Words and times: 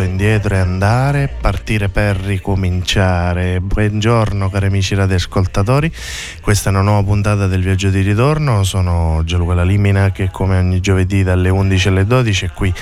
indietro 0.00 0.54
e 0.54 0.58
andare, 0.58 1.28
partire 1.40 1.88
per 1.88 2.16
ricominciare. 2.16 3.60
Buongiorno 3.60 4.48
cari 4.48 4.66
amici 4.66 4.94
radioascoltatori, 4.94 5.92
questa 6.40 6.70
è 6.70 6.72
una 6.72 6.82
nuova 6.82 7.02
puntata 7.02 7.46
del 7.46 7.62
viaggio 7.62 7.90
di 7.90 8.00
ritorno, 8.00 8.64
sono 8.64 9.22
Gianluca 9.24 9.62
Limina 9.62 10.10
che 10.10 10.30
come 10.30 10.56
ogni 10.56 10.80
giovedì 10.80 11.22
dalle 11.22 11.50
11 11.50 11.88
alle 11.88 12.06
12 12.06 12.44
è 12.46 12.50
qui 12.52 12.72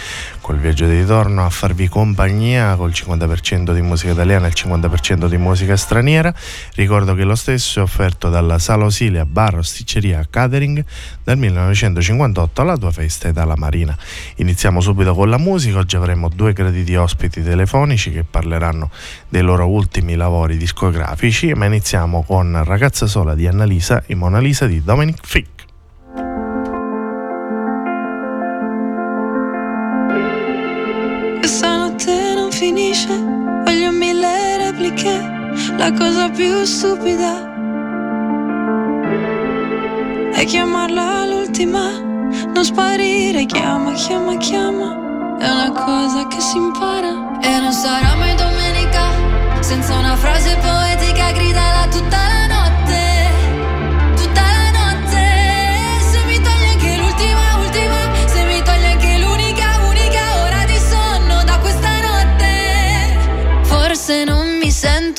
col 0.51 0.59
viaggio 0.59 0.87
di 0.87 0.97
ritorno 0.97 1.45
a 1.45 1.49
farvi 1.49 1.87
compagnia 1.87 2.75
col 2.75 2.91
50% 2.91 3.73
di 3.73 3.83
musica 3.83 4.11
italiana 4.11 4.47
e 4.47 4.49
il 4.49 4.55
50% 4.57 5.29
di 5.29 5.37
musica 5.37 5.77
straniera. 5.77 6.35
Ricordo 6.75 7.15
che 7.15 7.23
lo 7.23 7.37
stesso 7.37 7.79
è 7.79 7.83
offerto 7.83 8.31
dalla 8.31 8.59
Sala 8.59 8.85
Osilia 8.87 9.25
Bar 9.25 9.59
Osticceria 9.59 10.27
Catering 10.29 10.85
dal 11.23 11.39
1958 11.39 12.63
alla 12.63 12.77
tua 12.77 12.91
festa 12.91 13.29
e 13.29 13.33
dalla 13.33 13.55
Marina. 13.55 13.97
Iniziamo 14.39 14.81
subito 14.81 15.15
con 15.15 15.31
la 15.31 15.39
musica, 15.39 15.79
oggi 15.79 15.95
avremo 15.95 16.29
due 16.29 16.53
graditi 16.53 16.97
ospiti 16.97 17.45
telefonici 17.45 18.11
che 18.11 18.25
parleranno 18.25 18.91
dei 19.29 19.43
loro 19.43 19.69
ultimi 19.69 20.17
lavori 20.17 20.57
discografici, 20.57 21.53
ma 21.55 21.67
iniziamo 21.67 22.25
con 22.25 22.61
Ragazza 22.65 23.07
sola 23.07 23.37
di 23.37 23.47
Annalisa 23.47 24.03
e 24.05 24.17
Mona 24.17 24.41
Lisa 24.41 24.67
di 24.67 24.83
Dominic 24.83 25.19
Fick. 25.23 25.50
Repliche, 34.91 35.75
la 35.77 35.93
cosa 35.93 36.29
più 36.31 36.65
stupida 36.65 37.49
è 40.33 40.45
chiamarla 40.45 41.27
l'ultima, 41.27 41.99
non 42.01 42.65
sparire, 42.65 43.45
chiama, 43.45 43.93
chiama, 43.93 44.37
chiama 44.37 45.37
è 45.39 45.49
una 45.49 45.71
cosa 45.73 46.27
che 46.27 46.41
si 46.41 46.57
impara. 46.57 47.39
E 47.41 47.61
non 47.61 47.73
sarà 47.73 48.15
mai 48.17 48.35
domenica 48.37 49.61
senza 49.61 49.97
una 49.97 50.17
frase 50.17 50.57
poetica 50.61 51.33
gridala 51.33 51.87
tutta 51.89 52.17
la 52.17 52.40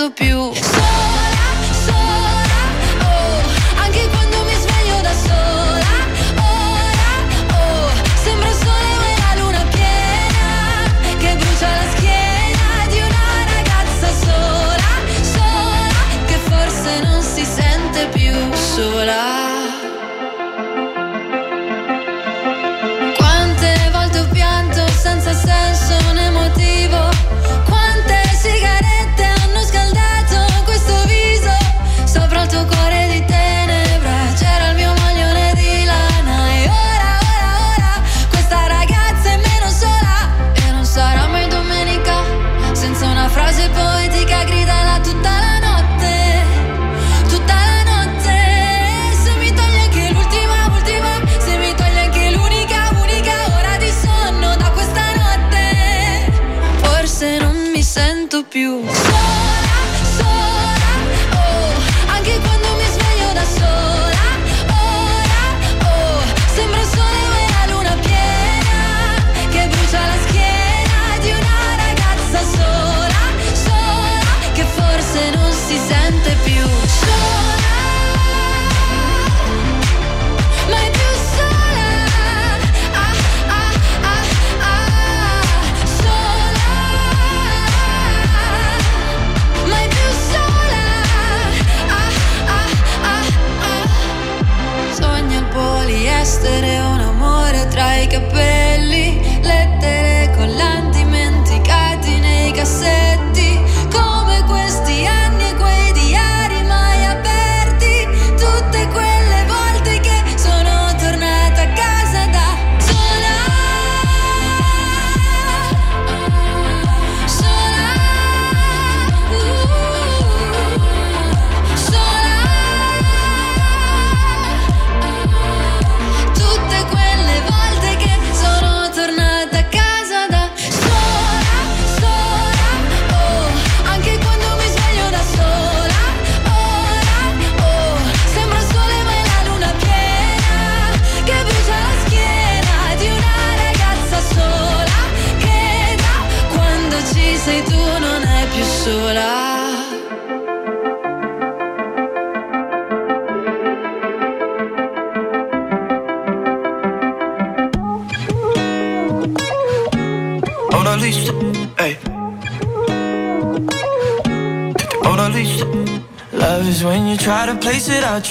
più. 0.09 0.80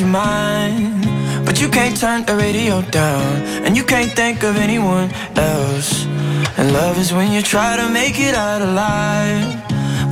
Your 0.01 0.09
mind. 0.09 1.05
But 1.45 1.61
you 1.61 1.69
can't 1.69 1.97
turn 1.97 2.25
the 2.25 2.35
radio 2.35 2.83
down, 2.91 3.43
and 3.65 3.77
you 3.77 3.85
can't 3.85 4.11
think 4.11 4.43
of 4.43 4.57
anyone 4.57 5.11
else. 5.37 6.07
And 6.57 6.73
love 6.73 6.99
is 6.99 7.13
when 7.13 7.31
you 7.33 7.43
try 7.43 7.77
to 7.77 7.89
make 7.89 8.19
it 8.19 8.35
out 8.35 8.63
alive. 8.63 9.63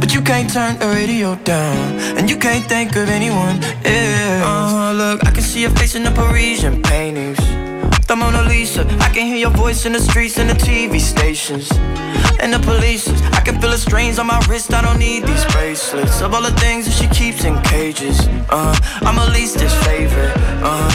But 0.00 0.14
you 0.14 0.20
can't 0.20 0.52
turn 0.52 0.78
the 0.78 0.88
radio 0.88 1.34
down, 1.36 1.98
and 2.16 2.30
you 2.30 2.36
can't 2.36 2.64
think 2.66 2.96
of 2.96 3.08
anyone 3.08 3.56
else. 3.84 4.72
Uh, 4.74 4.92
look, 4.96 5.26
I 5.26 5.30
can 5.30 5.42
see 5.42 5.62
your 5.62 5.70
face 5.70 5.94
in 5.94 6.04
the 6.04 6.12
Parisian 6.12 6.82
paintings. 6.82 7.38
The 8.06 8.16
Mona 8.16 8.42
Lisa, 8.42 8.86
I 9.00 9.08
can 9.10 9.26
hear 9.26 9.36
your 9.36 9.50
voice 9.50 9.84
in 9.86 9.92
the 9.92 10.00
streets 10.00 10.38
and 10.38 10.48
the 10.48 10.54
TV 10.54 11.00
stations 11.00 11.70
and 12.40 12.52
the 12.52 12.58
police. 12.60 13.08
Can 13.48 13.62
feel 13.62 13.70
the 13.70 13.78
strains 13.78 14.18
on 14.18 14.26
my 14.26 14.38
wrist. 14.46 14.74
I 14.74 14.82
don't 14.82 14.98
need 14.98 15.24
these 15.24 15.42
bracelets. 15.46 16.20
Of 16.20 16.34
all 16.34 16.42
the 16.42 16.52
things 16.60 16.84
that 16.84 16.92
she 16.92 17.08
keeps 17.08 17.44
in 17.44 17.56
cages, 17.62 18.20
uh, 18.50 18.76
I'm 19.00 19.18
at 19.18 19.32
least 19.32 19.56
favorite. 19.88 20.36
Uh, 20.60 20.92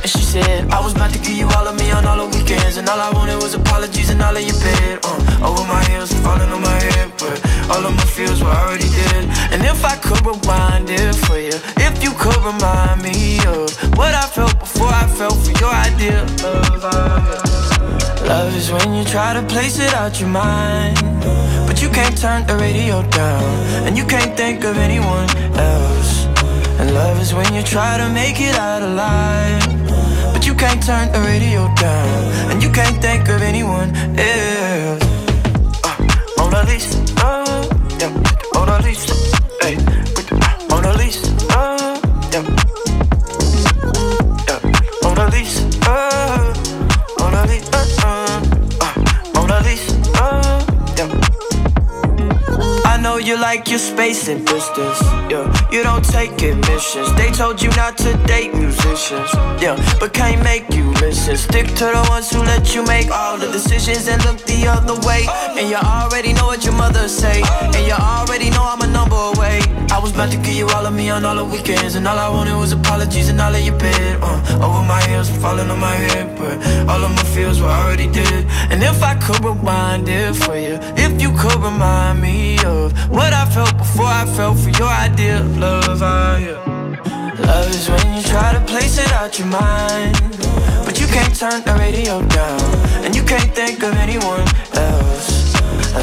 And 0.00 0.08
she 0.08 0.24
said, 0.24 0.70
I 0.72 0.80
was 0.80 0.94
about 0.94 1.12
to 1.12 1.18
give 1.18 1.36
you 1.36 1.46
all 1.52 1.68
of 1.68 1.76
me 1.78 1.90
on 1.92 2.06
all 2.06 2.16
the 2.16 2.28
weekends. 2.34 2.78
And 2.78 2.88
all 2.88 2.98
I 2.98 3.10
wanted 3.12 3.36
was 3.42 3.52
apologies 3.52 4.08
and 4.08 4.22
all 4.22 4.34
of 4.34 4.42
your 4.42 4.58
bed. 4.64 5.00
Uh, 5.04 5.46
over 5.48 5.64
my 5.68 5.84
heels, 5.84 6.10
falling 6.24 6.48
on 6.48 6.62
my 6.62 6.80
head. 6.96 7.12
But 7.20 7.36
all 7.68 7.84
of 7.84 7.94
my 7.94 8.06
feels 8.16 8.42
were 8.42 8.48
already 8.48 8.88
dead. 8.88 9.28
And 9.52 9.60
if 9.62 9.84
I 9.84 9.96
could 9.96 10.24
rewind 10.24 10.88
it 10.88 11.14
for 11.26 11.36
you, 11.36 11.52
if 11.76 12.02
you 12.02 12.12
could 12.16 12.40
remind 12.40 13.02
me 13.02 13.36
of 13.52 13.68
what 14.00 14.14
I 14.14 14.24
felt 14.32 14.58
before 14.58 14.88
I 14.88 15.06
felt 15.08 15.36
for 15.44 15.52
your 15.60 15.74
idea 15.88 16.22
of 16.40 16.82
love. 16.82 18.24
Love 18.24 18.56
is 18.56 18.72
when 18.72 18.94
you 18.94 19.04
try 19.04 19.34
to 19.34 19.42
place 19.42 19.78
it 19.78 19.92
out 19.92 20.18
your 20.18 20.30
mind. 20.30 20.96
You 21.82 21.90
can't 21.90 22.16
turn 22.16 22.46
the 22.46 22.56
radio 22.56 23.02
down. 23.10 23.42
And 23.86 23.98
you 23.98 24.06
can't 24.06 24.36
think 24.36 24.62
of 24.62 24.76
anyone 24.78 25.28
else. 25.58 26.26
And 26.78 26.94
love 26.94 27.20
is 27.20 27.34
when 27.34 27.52
you 27.52 27.62
try 27.62 27.98
to 27.98 28.08
make 28.08 28.40
it 28.40 28.54
out 28.54 28.82
alive. 28.82 29.66
But 30.32 30.46
you 30.46 30.54
can't 30.54 30.80
turn 30.80 31.10
the 31.10 31.18
radio 31.18 31.66
down. 31.74 32.52
And 32.52 32.62
you 32.62 32.70
can't 32.70 33.02
think 33.02 33.28
of 33.28 33.42
anyone 33.42 33.90
else. 34.16 35.02
Uh, 35.82 35.98
Mona 36.38 36.62
Lisa, 36.70 37.01
like 53.52 53.68
your 53.68 53.78
space 53.78 54.28
and 54.28 54.46
distance, 54.46 55.02
yeah. 55.28 55.44
You 55.70 55.82
don't 55.82 56.02
take 56.02 56.40
admissions. 56.40 57.12
They 57.20 57.30
told 57.30 57.60
you 57.60 57.68
not 57.82 57.98
to 57.98 58.10
date 58.26 58.54
musicians, 58.54 59.28
yeah. 59.60 59.76
But 60.00 60.14
can't 60.14 60.42
make 60.42 60.72
you 60.72 60.86
listen. 61.04 61.36
Stick 61.36 61.66
to 61.80 61.86
the 61.96 62.02
ones 62.08 62.30
who 62.32 62.40
let 62.52 62.74
you 62.74 62.82
make 62.86 63.10
all 63.10 63.36
the 63.36 63.50
decisions 63.52 64.08
and 64.08 64.24
look 64.24 64.38
the 64.52 64.60
other 64.74 64.96
way. 65.06 65.26
And 65.58 65.68
you 65.68 65.76
already 65.76 66.32
know 66.32 66.46
what 66.46 66.64
your 66.64 66.76
mother 66.84 67.08
say. 67.08 67.42
And 67.76 67.82
you 67.88 67.92
already 67.92 68.48
know 68.48 68.64
I'm 68.72 68.80
a 68.80 68.90
number 68.98 69.20
away. 69.34 69.60
I 69.94 69.98
was 70.02 70.12
about 70.12 70.30
to 70.32 70.38
give 70.38 70.56
you 70.62 70.68
all 70.68 70.86
of 70.86 70.94
me 70.94 71.10
on 71.10 71.26
all 71.26 71.36
the 71.36 71.44
weekends. 71.44 71.94
And 71.94 72.08
all 72.08 72.18
I 72.18 72.30
wanted 72.30 72.56
was 72.56 72.72
apologies 72.72 73.28
and 73.28 73.38
all 73.38 73.54
of 73.54 73.60
your 73.60 73.78
bed. 73.78 74.18
Uh, 74.22 74.64
over 74.64 74.82
my 74.94 75.02
heels, 75.08 75.28
falling 75.44 75.68
on 75.68 75.78
my 75.78 75.96
head. 76.06 76.26
But 76.38 76.56
all 76.88 77.04
of 77.04 77.10
my 77.18 77.24
feels 77.34 77.60
were 77.60 77.76
already 77.80 78.08
dead. 78.10 78.46
And 78.70 78.82
if 78.82 79.02
I 79.02 79.14
could 79.24 79.44
rewind 79.44 80.08
it 80.08 80.36
for 80.36 80.56
you, 80.56 80.78
if 80.96 81.20
you 81.20 81.30
could 81.36 81.60
remind 81.70 82.22
me 82.22 82.56
of 82.64 82.92
what 83.10 83.32
I 83.34 83.41
felt 83.46 83.76
before 83.78 84.06
I 84.06 84.24
felt 84.26 84.58
for 84.58 84.70
your 84.70 84.88
idea 84.88 85.40
of 85.40 85.58
love. 85.58 86.02
Uh, 86.02 86.38
yeah. 86.40 86.72
Love 87.46 87.68
is 87.70 87.88
when 87.88 88.14
you 88.14 88.22
try 88.22 88.52
to 88.52 88.60
place 88.60 88.98
it 88.98 89.10
out 89.12 89.38
your 89.38 89.48
mind. 89.48 90.16
But 90.84 91.00
you 91.00 91.06
can't 91.06 91.34
turn 91.34 91.62
the 91.64 91.74
radio 91.78 92.22
down. 92.28 92.60
And 93.04 93.14
you 93.16 93.22
can't 93.22 93.52
think 93.54 93.82
of 93.82 93.94
anyone 93.96 94.46
else. 94.74 95.54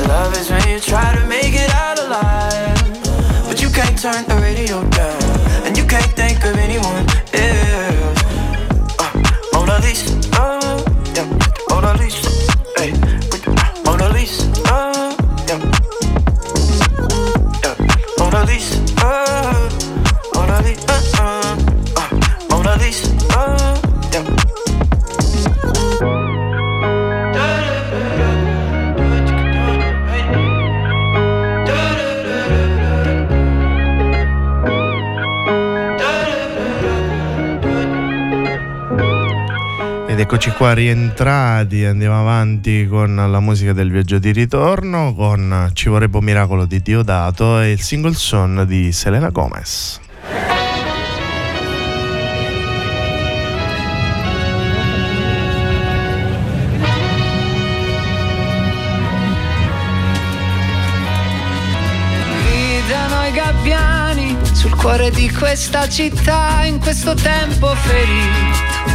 Love 0.07 0.35
is 0.37 0.49
when 0.49 0.67
you 0.67 0.79
try 0.79 1.15
to 1.15 1.25
make 1.27 1.53
it 1.53 1.69
out 1.75 1.99
alive. 1.99 2.79
But 3.47 3.61
you 3.61 3.69
can't 3.69 3.97
turn 3.97 4.25
the 4.25 4.39
radio 4.41 4.83
down. 4.89 5.23
And 5.65 5.77
you 5.77 5.85
can't 5.85 6.11
think 6.13 6.43
of 6.45 6.55
anyone 6.57 7.05
else. 7.33 8.23
Uh, 8.99 9.13
Mona 9.53 9.79
Lisa, 9.79 10.15
uh, 10.33 10.83
yeah. 11.15 11.27
Mona 11.69 11.93
Lisa, 11.99 12.29
hey. 12.77 13.08
Eccoci 40.29 40.51
qua 40.51 40.73
rientrati, 40.73 41.85
andiamo 41.85 42.19
avanti 42.19 42.87
con 42.87 43.15
la 43.15 43.39
musica 43.39 43.73
del 43.73 43.89
viaggio 43.89 44.19
di 44.19 44.31
ritorno 44.31 45.15
con 45.15 45.71
Ci 45.73 45.89
vorrebbe 45.89 46.17
un 46.17 46.23
miracolo 46.23 46.65
di 46.65 46.81
Diodato 46.81 47.59
e 47.59 47.71
il 47.71 47.81
single 47.81 48.13
son 48.13 48.63
di 48.67 48.91
Selena 48.91 49.29
Gomez. 49.29 49.99
Cuore 64.79 65.11
di 65.11 65.29
questa 65.29 65.89
città 65.89 66.63
in 66.63 66.79
questo 66.79 67.13
tempo 67.13 67.67
ferito 67.67 68.87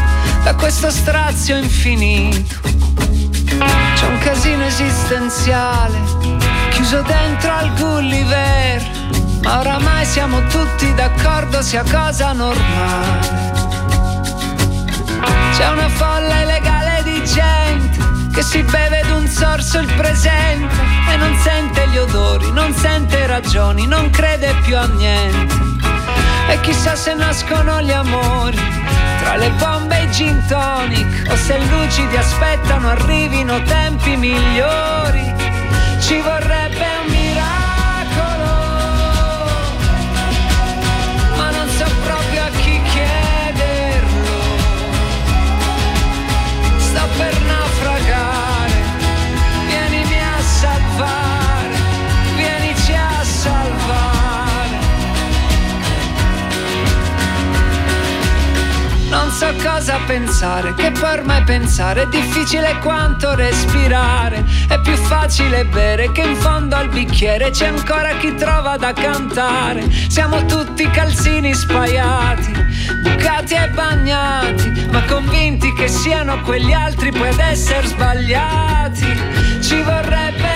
da 0.43 0.55
questo 0.55 0.91
strazio 0.91 1.57
infinito. 1.57 2.61
C'è 3.95 4.07
un 4.07 4.19
casino 4.19 4.65
esistenziale 4.65 6.01
chiuso 6.71 7.03
dentro 7.03 7.53
al 7.53 7.75
Gulliver, 7.75 8.83
ma 9.43 9.61
oramai 9.61 10.07
siamo 10.07 10.47
tutti 10.47 10.93
d'accordo 10.95 11.61
sia 11.61 11.83
cosa 11.83 12.33
normale. 12.33 13.43
C'è 15.55 15.69
una 15.69 15.89
folla 15.91 16.41
illegale 16.41 17.03
di 17.03 17.23
gente 17.25 18.31
che 18.33 18.43
si 18.43 18.63
beve 18.63 19.03
d'un 19.07 19.29
sorso 19.29 19.79
il 19.81 19.93
presente 19.93 20.75
e 21.11 21.17
non 21.17 21.37
sente 21.37 21.87
gli 21.89 21.99
odori, 21.99 22.51
non 22.53 22.73
sente 22.73 23.27
ragioni, 23.27 23.87
non 23.87 24.09
crede 24.09 24.55
più 24.63 24.79
a 24.79 24.87
niente. 24.87 25.64
E 26.49 26.61
chissà 26.61 26.95
se 26.97 27.15
nascono 27.15 27.81
gli 27.83 27.93
amori 27.93 28.59
tra 29.21 29.37
le 29.37 29.51
bombe 29.59 29.99
e 29.99 30.05
i 30.05 30.11
gin 30.11 30.45
tonic 30.47 31.31
o 31.31 31.37
se 31.37 31.59
lucidi 31.59 32.17
aspettano 32.17 32.89
arrivino 32.89 33.63
tempi 33.63 34.17
migliori. 34.17 35.35
Ci 36.01 36.21
vorrebbe 36.21 36.64
so 59.35 59.53
cosa 59.61 59.99
pensare, 60.07 60.75
che 60.75 60.93
per 60.93 61.25
me 61.25 61.43
pensare 61.45 62.03
è 62.03 62.07
difficile 62.07 62.79
quanto 62.79 63.35
respirare. 63.35 64.45
È 64.69 64.79
più 64.81 64.95
facile 64.95 65.65
bere 65.65 66.13
che 66.13 66.21
in 66.21 66.37
fondo 66.37 66.77
al 66.77 66.89
bicchiere 66.89 67.51
c'è 67.51 67.67
ancora 67.67 68.17
chi 68.19 68.33
trova 68.37 68.77
da 68.77 68.93
cantare. 68.93 69.91
Siamo 70.09 70.45
tutti 70.45 70.89
calzini 70.89 71.53
spaiati, 71.53 72.53
bucati 73.03 73.55
e 73.55 73.69
bagnati, 73.71 74.87
ma 74.93 75.03
convinti 75.03 75.73
che 75.73 75.89
siano 75.89 76.41
quegli 76.43 76.73
altri 76.73 77.11
poi 77.11 77.29
ad 77.31 77.41
essere 77.41 77.89
sbagliati. 77.89 79.07
Ci 79.61 79.83
vorrebbe 79.83 80.54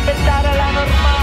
ossigeno, 0.00 0.10
aspettare 0.10 0.56
la 0.56 0.70
normale. 0.70 1.19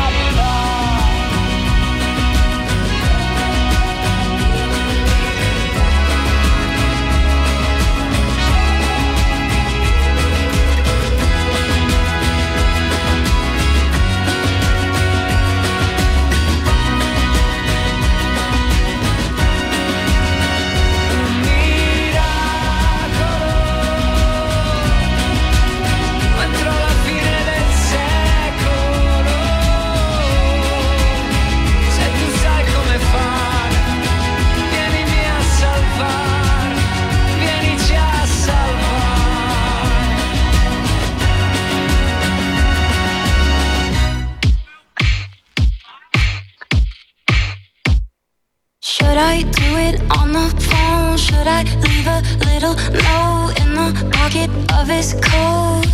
I 51.57 51.63
leave 51.63 52.05
a 52.05 52.21
little 52.45 52.75
note 52.75 53.53
in 53.61 53.73
the 53.73 53.89
pocket 54.13 54.47
of 54.77 54.87
his 54.87 55.13
coat? 55.13 55.87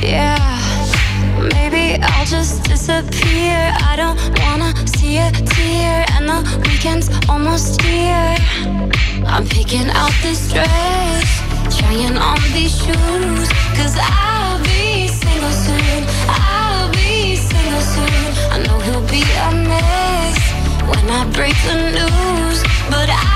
Yeah. 0.00 0.40
Maybe 1.52 2.02
I'll 2.02 2.24
just 2.24 2.64
disappear. 2.64 3.76
I 3.90 3.94
don't 3.94 4.16
wanna 4.40 4.72
see 4.96 5.18
a 5.18 5.30
tear, 5.32 6.06
and 6.14 6.26
the 6.26 6.40
weekend's 6.64 7.10
almost 7.28 7.82
here. 7.82 8.36
I'm 9.26 9.46
picking 9.46 9.90
out 9.90 10.14
this 10.22 10.50
dress, 10.50 11.28
trying 11.78 12.16
on 12.16 12.40
these 12.54 12.74
shoes, 12.82 13.48
cause 13.76 13.96
I'll 14.00 14.58
be 14.64 15.08
single 15.08 15.52
soon. 15.66 16.06
I'll 16.26 16.90
be 16.92 17.36
single 17.36 17.82
soon. 17.82 18.24
I 18.50 18.62
know 18.64 18.78
he'll 18.80 19.08
be 19.12 19.24
a 19.44 19.50
mess 19.68 20.38
when 20.88 21.04
I 21.10 21.28
break 21.36 21.56
the 21.68 21.76
news, 21.98 22.62
but 22.88 23.10
I'll 23.10 23.35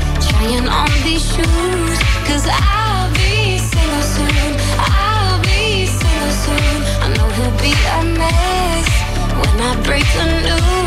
trying 0.41 0.67
on 0.67 0.89
these 1.03 1.25
shoes. 1.25 1.99
I'll 2.49 3.11
be 3.13 3.57
single 3.57 4.01
soon. 4.01 4.57
I'll 4.77 5.41
be 5.41 5.85
single 5.85 6.31
soon. 6.31 6.81
I 7.01 7.13
know 7.15 7.29
he'll 7.29 7.57
be 7.59 7.73
a 7.73 8.17
mess 8.17 8.87
when 9.37 9.61
I 9.61 9.81
break 9.83 10.05
the 10.13 10.25
news. 10.45 10.80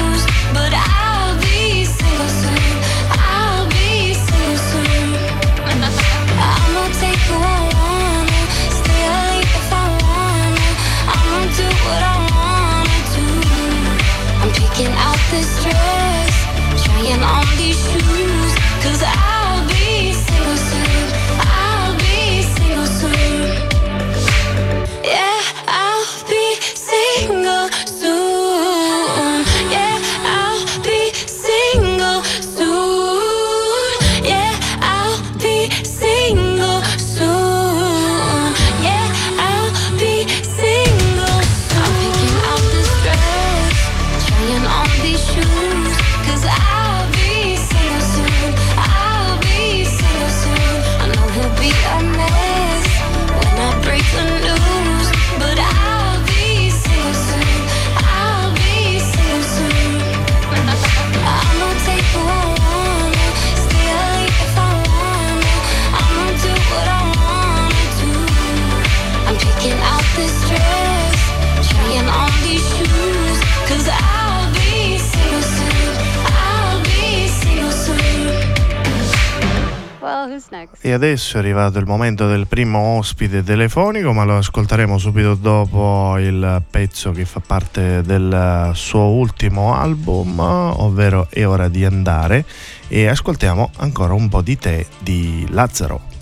Adesso 80.95 81.37
è 81.37 81.41
arrivato 81.41 81.79
il 81.79 81.87
momento 81.87 82.27
del 82.27 82.47
primo 82.47 82.79
ospite 82.97 83.43
telefonico, 83.43 84.13
ma 84.13 84.25
lo 84.25 84.39
ascolteremo 84.39 84.97
subito 84.97 85.35
dopo 85.35 86.17
il 86.19 86.63
pezzo 86.71 87.11
che 87.13 87.25
fa 87.25 87.41
parte 87.45 88.01
del 88.03 88.71
suo 88.75 89.11
ultimo 89.11 89.75
album, 89.75 90.39
ovvero 90.39 91.27
È 91.29 91.45
ora 91.45 91.69
di 91.69 91.85
andare. 91.85 92.45
E 92.89 93.09
ascoltiamo 93.09 93.71
ancora 93.79 94.15
un 94.15 94.29
po' 94.29 94.41
di 94.41 94.57
te 94.57 94.87
di 95.01 95.47
Lazzaro. 95.51 96.14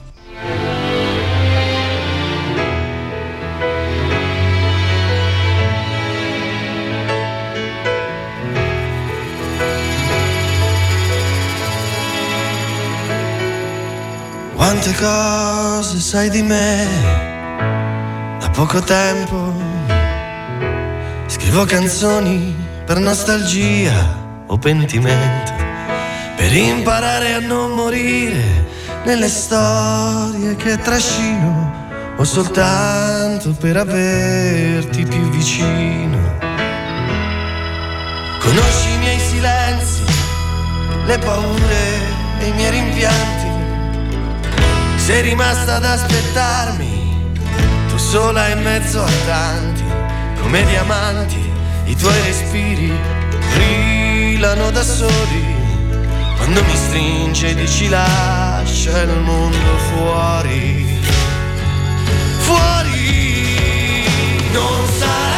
Quante 14.83 15.01
cose 15.01 16.01
sai 16.01 16.29
di 16.29 16.43
me 16.43 16.89
da 18.41 18.51
poco 18.51 18.81
tempo. 18.81 19.55
Scrivo 21.27 21.65
canzoni 21.65 22.53
per 22.85 22.99
nostalgia 22.99 24.45
o 24.49 24.59
pentimento, 24.59 25.53
per 26.35 26.53
imparare 26.53 27.35
a 27.35 27.39
non 27.39 27.71
morire 27.77 28.43
nelle 29.05 29.29
storie 29.29 30.57
che 30.57 30.77
trascino 30.79 32.15
o 32.17 32.25
soltanto 32.25 33.53
per 33.53 33.77
averti 33.77 35.05
più 35.05 35.31
vicino. 35.31 36.19
Conosci 38.41 38.91
i 38.95 38.99
miei 38.99 39.21
silenzi, 39.21 40.03
le 41.07 41.19
paure 41.19 42.01
e 42.41 42.47
i 42.49 42.53
miei 42.55 42.71
rimpianti. 42.71 43.42
Sei 45.05 45.21
rimasta 45.21 45.75
ad 45.75 45.85
aspettarmi, 45.85 47.33
tu 47.89 47.97
sola 47.97 48.47
in 48.51 48.63
mezzo 48.63 49.03
a 49.03 49.11
tanti, 49.27 49.83
come 50.41 50.65
diamanti, 50.65 51.43
i 51.87 51.97
tuoi 51.97 52.23
respiri 52.23 52.93
brillano 53.53 54.71
da 54.71 54.85
soli. 54.85 55.57
Quando 56.37 56.63
mi 56.63 56.77
stringe 56.77 57.49
e 57.49 57.55
dici 57.57 57.89
lascia 57.89 59.03
il 59.03 59.19
mondo 59.19 59.77
fuori, 59.91 61.01
fuori 62.39 64.07
non 64.53 64.87
sarà 64.99 65.32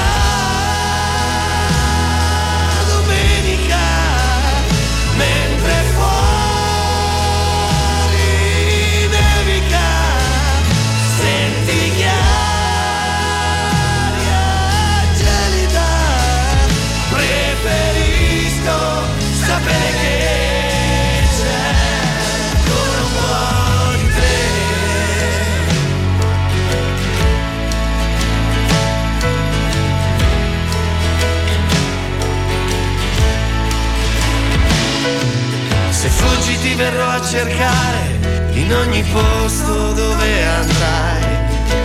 ti 36.64 36.74
verrò 36.76 37.10
a 37.10 37.20
cercare 37.20 38.48
in 38.52 38.72
ogni 38.72 39.02
posto 39.12 39.92
dove 39.92 40.44
andrai. 40.46 41.22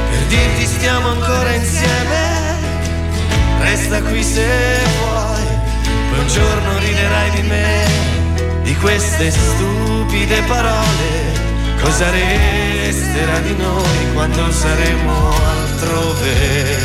Per 0.09 0.23
dirti 0.27 0.65
stiamo 0.65 1.09
ancora 1.09 1.53
insieme 1.53 2.19
Resta 3.59 4.01
qui 4.03 4.23
se 4.23 4.47
vuoi. 4.99 5.43
Poi 6.09 6.19
un 6.19 6.27
giorno 6.27 6.77
riderai 6.79 7.29
di 7.31 7.41
me 7.41 7.85
Di 8.63 8.75
queste 8.77 9.31
stupide 9.31 10.41
parole. 10.43 11.37
Cosa 11.81 12.09
resterà 12.09 13.39
di 13.39 13.55
noi 13.57 14.13
quando 14.13 14.49
saremo 14.49 15.27
altrove, 15.27 16.77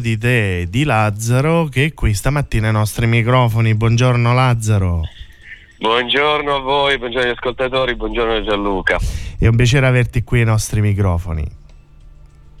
di 0.00 0.18
te 0.18 0.66
di 0.68 0.84
Lazzaro 0.84 1.66
che 1.66 1.84
è 1.84 1.94
qui 1.94 2.14
stamattina 2.14 2.66
ai 2.66 2.72
nostri 2.72 3.06
microfoni. 3.06 3.74
Buongiorno 3.74 4.34
Lazzaro. 4.34 5.02
Buongiorno 5.78 6.56
a 6.56 6.58
voi, 6.58 6.98
buongiorno 6.98 7.28
agli 7.28 7.36
ascoltatori, 7.36 7.94
buongiorno 7.94 8.42
Gianluca. 8.42 8.98
È 9.38 9.46
un 9.46 9.56
piacere 9.56 9.86
averti 9.86 10.24
qui 10.24 10.40
ai 10.40 10.44
nostri 10.44 10.80
microfoni. 10.80 11.46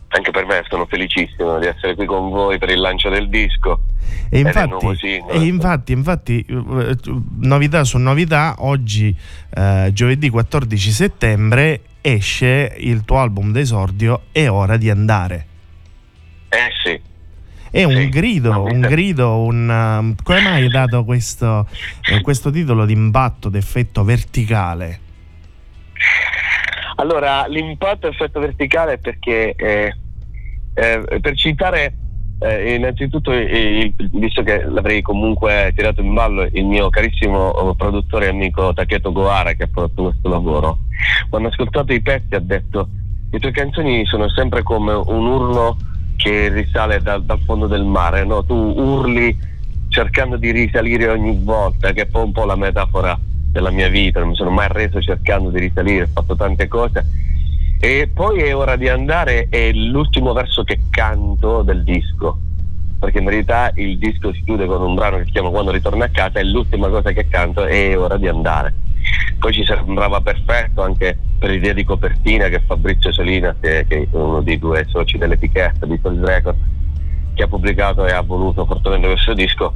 Anche 0.08 0.30
per 0.30 0.46
me 0.46 0.62
sono 0.68 0.86
felicissimo 0.86 1.58
di 1.58 1.66
essere 1.66 1.94
qui 1.94 2.06
con 2.06 2.30
voi 2.30 2.58
per 2.58 2.70
il 2.70 2.80
lancio 2.80 3.08
del 3.08 3.28
disco. 3.28 3.80
E 4.30 4.38
infatti, 4.38 5.22
e 5.30 5.38
infatti, 5.40 5.92
infatti, 5.92 6.46
eh, 6.48 6.96
novità 7.40 7.84
su 7.84 7.98
novità, 7.98 8.54
oggi 8.58 9.14
eh, 9.54 9.90
giovedì 9.92 10.30
14 10.30 10.90
settembre 10.90 11.80
esce 12.00 12.74
il 12.78 13.04
tuo 13.04 13.18
album 13.18 13.52
d'esordio 13.52 14.22
È 14.32 14.48
ora 14.48 14.76
di 14.76 14.88
andare. 14.88 15.46
Eh 16.48 16.70
sì. 16.82 17.09
È 17.70 17.84
un 17.84 17.94
Sì, 17.94 18.08
grido, 18.08 18.62
un 18.64 18.80
grido, 18.80 19.42
un... 19.42 19.68
um, 19.68 20.14
come 20.22 20.40
mai 20.40 20.62
hai 20.62 20.68
dato 20.68 21.04
questo, 21.04 21.66
eh, 22.10 22.20
questo 22.20 22.50
titolo 22.50 22.84
di 22.84 22.92
impatto 22.92 23.48
d'effetto 23.48 24.02
verticale? 24.02 24.98
Allora, 26.96 27.46
l'impatto 27.46 28.08
effetto 28.08 28.40
verticale 28.40 28.98
perché, 28.98 29.54
eh, 29.54 29.94
eh, 30.74 31.20
per 31.20 31.36
citare 31.36 31.94
eh, 32.40 32.74
innanzitutto, 32.74 33.32
eh, 33.32 33.92
il- 33.96 34.10
visto 34.12 34.42
che 34.42 34.64
l'avrei 34.64 35.00
comunque 35.02 35.72
tirato 35.76 36.00
in 36.00 36.12
ballo, 36.14 36.42
il 36.50 36.64
mio 36.64 36.88
carissimo 36.90 37.70
eh, 37.70 37.76
produttore 37.76 38.26
e 38.26 38.30
amico 38.30 38.72
Taketo 38.72 39.12
Gohara 39.12 39.52
che 39.52 39.64
ha 39.64 39.68
fatto 39.72 40.04
questo 40.04 40.28
lavoro, 40.28 40.78
quando 41.28 41.48
ha 41.48 41.50
ascoltato 41.50 41.92
i 41.92 42.00
pezzi 42.00 42.34
ha 42.34 42.40
detto 42.40 42.88
le 43.30 43.38
tue 43.38 43.50
canzoni 43.52 44.04
sono 44.06 44.28
sempre 44.30 44.62
come 44.62 44.92
un 44.92 45.26
urlo 45.26 45.76
che 46.22 46.48
risale 46.48 47.00
dal, 47.00 47.24
dal 47.24 47.40
fondo 47.40 47.66
del 47.66 47.84
mare, 47.84 48.24
no? 48.24 48.44
tu 48.44 48.54
urli 48.54 49.34
cercando 49.88 50.36
di 50.36 50.50
risalire 50.50 51.08
ogni 51.08 51.38
volta, 51.42 51.92
che 51.92 52.02
è 52.02 52.08
un 52.12 52.32
po' 52.32 52.44
la 52.44 52.56
metafora 52.56 53.18
della 53.50 53.70
mia 53.70 53.88
vita, 53.88 54.20
non 54.20 54.28
mi 54.30 54.36
sono 54.36 54.50
mai 54.50 54.68
reso 54.70 55.00
cercando 55.00 55.48
di 55.48 55.60
risalire, 55.60 56.04
ho 56.04 56.08
fatto 56.12 56.36
tante 56.36 56.68
cose. 56.68 57.04
E 57.80 58.10
poi 58.12 58.42
è 58.42 58.54
ora 58.54 58.76
di 58.76 58.88
andare, 58.88 59.48
è 59.48 59.72
l'ultimo 59.72 60.34
verso 60.34 60.62
che 60.62 60.80
canto 60.90 61.62
del 61.62 61.82
disco, 61.82 62.38
perché 62.98 63.18
in 63.18 63.24
verità 63.24 63.72
il 63.76 63.96
disco 63.96 64.30
si 64.34 64.42
chiude 64.44 64.66
con 64.66 64.82
un 64.82 64.94
brano 64.94 65.16
che 65.16 65.24
si 65.24 65.30
chiama 65.30 65.48
Quando 65.48 65.70
ritorno 65.70 66.04
a 66.04 66.08
casa 66.08 66.38
e 66.38 66.44
l'ultima 66.44 66.88
cosa 66.88 67.12
che 67.12 67.28
canto 67.28 67.64
è 67.64 67.98
ora 67.98 68.18
di 68.18 68.28
andare. 68.28 68.74
Poi 69.38 69.52
ci 69.52 69.64
sembrava 69.64 70.20
perfetto 70.20 70.82
anche 70.82 71.18
per 71.38 71.50
l'idea 71.50 71.72
di 71.72 71.84
copertina 71.84 72.48
che 72.48 72.62
Fabrizio 72.66 73.12
Solina, 73.12 73.56
che, 73.58 73.86
che 73.88 74.02
è 74.02 74.08
uno 74.10 74.42
dei 74.42 74.58
due 74.58 74.84
soci 74.88 75.16
dell'etichetta 75.16 75.86
di 75.86 75.98
Soul 76.02 76.20
Record, 76.20 76.56
che 77.34 77.42
ha 77.42 77.48
pubblicato 77.48 78.06
e 78.06 78.12
ha 78.12 78.20
voluto 78.20 78.66
fortemente 78.66 79.06
questo 79.06 79.32
disco. 79.32 79.74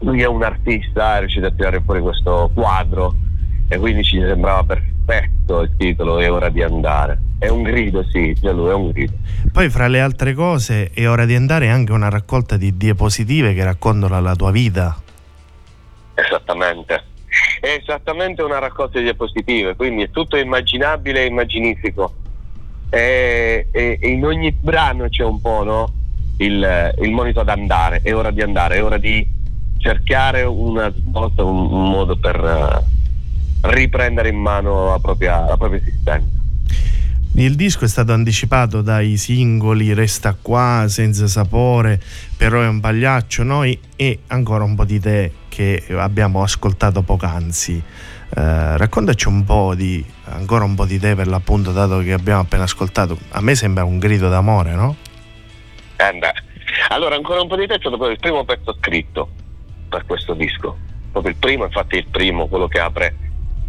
Lui 0.00 0.20
è 0.20 0.26
un 0.26 0.42
artista, 0.42 1.16
è 1.16 1.20
riuscito 1.20 1.46
a 1.46 1.50
tirare 1.50 1.80
fuori 1.80 2.00
questo 2.00 2.50
quadro 2.52 3.14
e 3.68 3.78
quindi 3.78 4.04
ci 4.04 4.20
sembrava 4.20 4.62
perfetto 4.64 5.62
il 5.62 5.72
titolo 5.78 6.18
È 6.18 6.30
ora 6.30 6.50
di 6.50 6.62
andare. 6.62 7.18
È 7.38 7.48
un 7.48 7.62
grido, 7.62 8.04
sì, 8.10 8.34
già 8.34 8.52
lui 8.52 8.68
è 8.68 8.74
un 8.74 8.90
grido. 8.90 9.14
Poi 9.52 9.70
fra 9.70 9.88
le 9.88 10.00
altre 10.00 10.34
cose 10.34 10.90
è 10.90 11.08
ora 11.08 11.24
di 11.24 11.34
andare 11.34 11.70
anche 11.70 11.92
una 11.92 12.10
raccolta 12.10 12.56
di 12.56 12.76
diapositive 12.76 13.54
che 13.54 13.64
raccontano 13.64 14.20
la 14.20 14.34
tua 14.34 14.50
vita. 14.50 15.00
Esattamente. 16.14 17.14
È 17.60 17.78
esattamente 17.80 18.42
una 18.42 18.58
raccolta 18.58 18.98
di 18.98 19.04
diapositive, 19.04 19.74
quindi 19.76 20.02
è 20.02 20.10
tutto 20.10 20.36
immaginabile 20.36 21.22
e 21.22 21.26
immaginifico. 21.26 22.14
E, 22.90 23.68
e- 23.72 23.98
e 24.00 24.08
in 24.08 24.24
ogni 24.24 24.52
brano 24.52 25.08
c'è 25.08 25.24
un 25.24 25.40
po' 25.40 25.64
no? 25.64 25.92
il, 26.38 26.94
il 27.00 27.10
monito 27.10 27.40
ad 27.40 27.48
andare, 27.48 28.00
è 28.02 28.14
ora 28.14 28.30
di 28.30 28.42
andare, 28.42 28.76
è 28.76 28.84
ora 28.84 28.98
di 28.98 29.26
cercare 29.78 30.42
una 30.42 30.92
svolta, 30.92 31.44
un, 31.44 31.70
un 31.70 31.90
modo 31.90 32.16
per 32.16 32.36
eh, 32.36 33.70
riprendere 33.70 34.28
in 34.28 34.36
mano 34.36 34.90
la 34.90 34.98
propria, 34.98 35.46
la 35.46 35.56
propria 35.56 35.80
esistenza. 35.80 36.34
Il 37.38 37.54
disco 37.54 37.84
è 37.84 37.88
stato 37.88 38.12
anticipato 38.12 38.80
dai 38.80 39.18
singoli 39.18 39.92
Resta 39.92 40.34
qua, 40.40 40.86
Senza 40.88 41.26
sapore, 41.26 42.00
Però 42.34 42.62
è 42.62 42.66
un 42.66 42.80
pagliaccio, 42.80 43.42
noi 43.42 43.78
e 43.94 44.20
ancora 44.28 44.64
un 44.64 44.74
po' 44.74 44.86
di 44.86 44.98
te 44.98 45.32
che 45.56 45.82
abbiamo 45.96 46.42
ascoltato 46.42 47.00
poc'anzi. 47.00 47.82
Eh, 48.28 48.76
raccontaci 48.76 49.26
un 49.26 49.42
po' 49.44 49.74
di 49.74 50.04
ancora 50.24 50.64
un 50.64 50.74
po' 50.74 50.84
di 50.84 50.98
te 50.98 51.14
per 51.14 51.28
l'appunto 51.28 51.72
dato 51.72 52.00
che 52.00 52.12
abbiamo 52.12 52.40
appena 52.42 52.64
ascoltato. 52.64 53.16
A 53.30 53.40
me 53.40 53.54
sembra 53.54 53.82
un 53.84 53.98
grido 53.98 54.28
d'amore, 54.28 54.74
no? 54.74 54.94
Eh 55.96 56.12
beh. 56.18 56.32
Allora, 56.90 57.14
ancora 57.14 57.40
un 57.40 57.48
po' 57.48 57.56
di 57.56 57.66
tempo 57.66 57.88
dopo 57.88 58.06
il 58.10 58.18
primo 58.18 58.44
pezzo 58.44 58.76
scritto 58.78 59.30
per 59.88 60.04
questo 60.04 60.34
disco. 60.34 60.76
Proprio 61.10 61.32
il 61.32 61.38
primo, 61.38 61.64
infatti 61.64 61.96
il 61.96 62.06
primo, 62.10 62.48
quello 62.48 62.68
che 62.68 62.78
apre, 62.78 63.16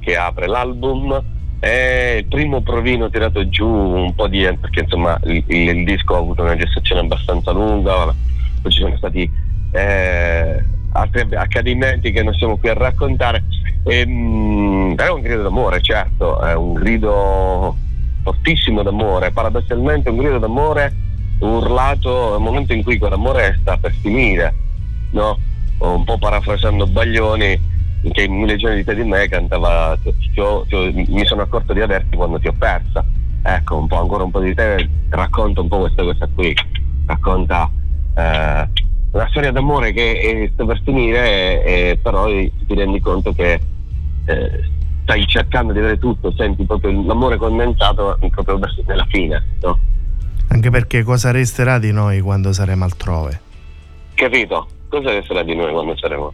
che 0.02 0.17
apre 0.17 0.45
l'album. 0.47 1.23
È 1.58 2.17
il 2.19 2.26
primo 2.26 2.62
provino 2.62 3.10
tirato 3.10 3.47
giù 3.47 3.65
un 3.65 4.13
po' 4.13 4.28
di 4.28 4.43
perché 4.60 4.82
insomma 4.82 5.17
il- 5.23 5.43
il 5.47 5.86
disco 5.86 6.15
ha 6.15 6.17
avuto 6.17 6.43
una 6.43 6.58
gestazione 6.58 7.02
abbastanza 7.02 7.52
lunga, 7.52 8.13
poi 8.62 8.71
ci 8.71 8.82
sono 8.82 8.97
stati 8.97 9.45
eh, 9.71 10.63
altri 10.91 11.28
accadimenti 11.36 12.12
che 12.12 12.23
non 12.23 12.34
siamo 12.34 12.58
qui 12.58 12.69
a 12.69 12.73
raccontare. 12.73 13.43
Ehm, 13.84 14.95
è 14.95 15.10
un 15.10 15.21
grido 15.21 15.43
d'amore, 15.43 15.82
certo, 15.82 16.39
è 16.41 16.54
un 16.56 16.73
grido 16.73 17.76
fortissimo 18.23 18.84
d'amore, 18.84 19.32
paradossalmente 19.32 20.10
un 20.10 20.17
grido 20.17 20.38
d'amore 20.38 20.93
urlato 21.39 22.32
nel 22.32 22.41
momento 22.41 22.73
in 22.73 22.84
cui 22.84 22.97
quell'amore 22.97 23.58
sta 23.62 23.78
per 23.78 23.93
finire, 24.02 24.54
no? 25.12 25.38
Un 25.80 26.04
po' 26.04 26.17
parafrasando 26.17 26.88
Baglioni 26.88 27.76
che 28.12 28.23
in 28.23 28.34
Mille 28.34 28.56
giorni 28.58 28.78
di 28.78 28.84
te 28.84 28.95
di 28.95 29.04
me 29.04 29.28
cantava 29.28 29.97
"Ti 30.02 30.39
ho- 30.39 30.65
ti 30.67 30.76
ho- 30.76 30.91
mi 30.93 31.26
sono 31.26 31.41
accorto 31.43 31.73
di 31.73 31.82
averti 31.82 32.15
quando 32.15 32.39
ti 32.39 32.47
ho 32.47 32.54
persa. 32.58 33.04
Ecco, 33.43 33.78
un 33.78 33.88
po' 33.88 34.00
ancora 34.00 34.23
un 34.23 34.32
po' 34.32 34.39
di 34.39 34.54
te 34.54 34.89
racconta 35.10 35.62
un 35.62 35.67
po' 35.67 35.80
questa 35.80 36.04
cosa 36.04 36.28
qui, 36.34 36.54
racconta 37.06 37.69
eh, 38.15 38.67
una 39.12 39.28
storia 39.30 39.52
d'amore 39.52 39.93
che 39.93 40.12
eh, 40.12 40.52
sta 40.54 40.65
per 40.65 40.82
finire, 40.84 41.63
eh, 41.63 42.00
però 42.02 42.26
ti 42.28 42.52
rendi 42.67 43.00
conto 43.00 43.34
che 43.34 43.60
eh, 44.26 44.70
stai 45.04 45.26
cercando 45.26 45.72
di 45.72 45.80
avere 45.80 45.98
tutto, 45.98 46.34
senti 46.34 46.65
proprio 46.65 47.04
l'amore 47.06 47.38
condensato 47.38 48.17
proprio 48.30 48.60
verso 48.60 48.84
nella 48.86 49.06
fine, 49.10 49.43
no? 49.62 49.80
Anche 50.50 50.70
perché 50.70 51.04
cosa 51.04 51.32
resterà 51.32 51.80
di 51.80 51.91
noi 51.91 52.20
quando 52.20 52.52
saremo 52.52 52.84
altrove? 52.84 53.39
Capito? 54.13 54.67
Cosa 54.89 55.12
resterà 55.12 55.43
di 55.43 55.56
noi 55.56 55.72
quando 55.72 55.98
saremo? 55.98 56.34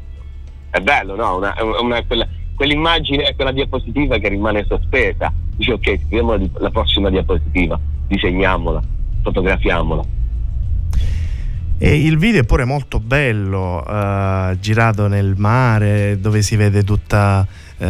È 0.69 0.79
bello, 0.79 1.15
no? 1.15 1.37
Una, 1.37 1.55
una, 1.81 2.03
quella, 2.03 2.27
quell'immagine, 2.55 3.33
quella 3.35 3.51
diapositiva 3.51 4.17
che 4.17 4.29
rimane 4.29 4.65
sospesa. 4.67 5.31
Dici 5.55 5.71
ok, 5.71 5.99
scriviamo 6.07 6.35
la 6.57 6.69
prossima 6.69 7.09
diapositiva, 7.09 7.79
disegniamola, 8.07 8.81
fotografiamola. 9.21 10.03
E 11.85 12.05
il 12.05 12.17
video 12.17 12.39
è 12.39 12.45
pure 12.45 12.63
molto 12.63 13.01
bello, 13.01 13.83
uh, 13.85 14.57
girato 14.57 15.07
nel 15.07 15.33
mare, 15.35 16.17
dove 16.17 16.41
si 16.41 16.55
vede 16.55 16.85
tutta 16.85 17.45
uh, 17.45 17.83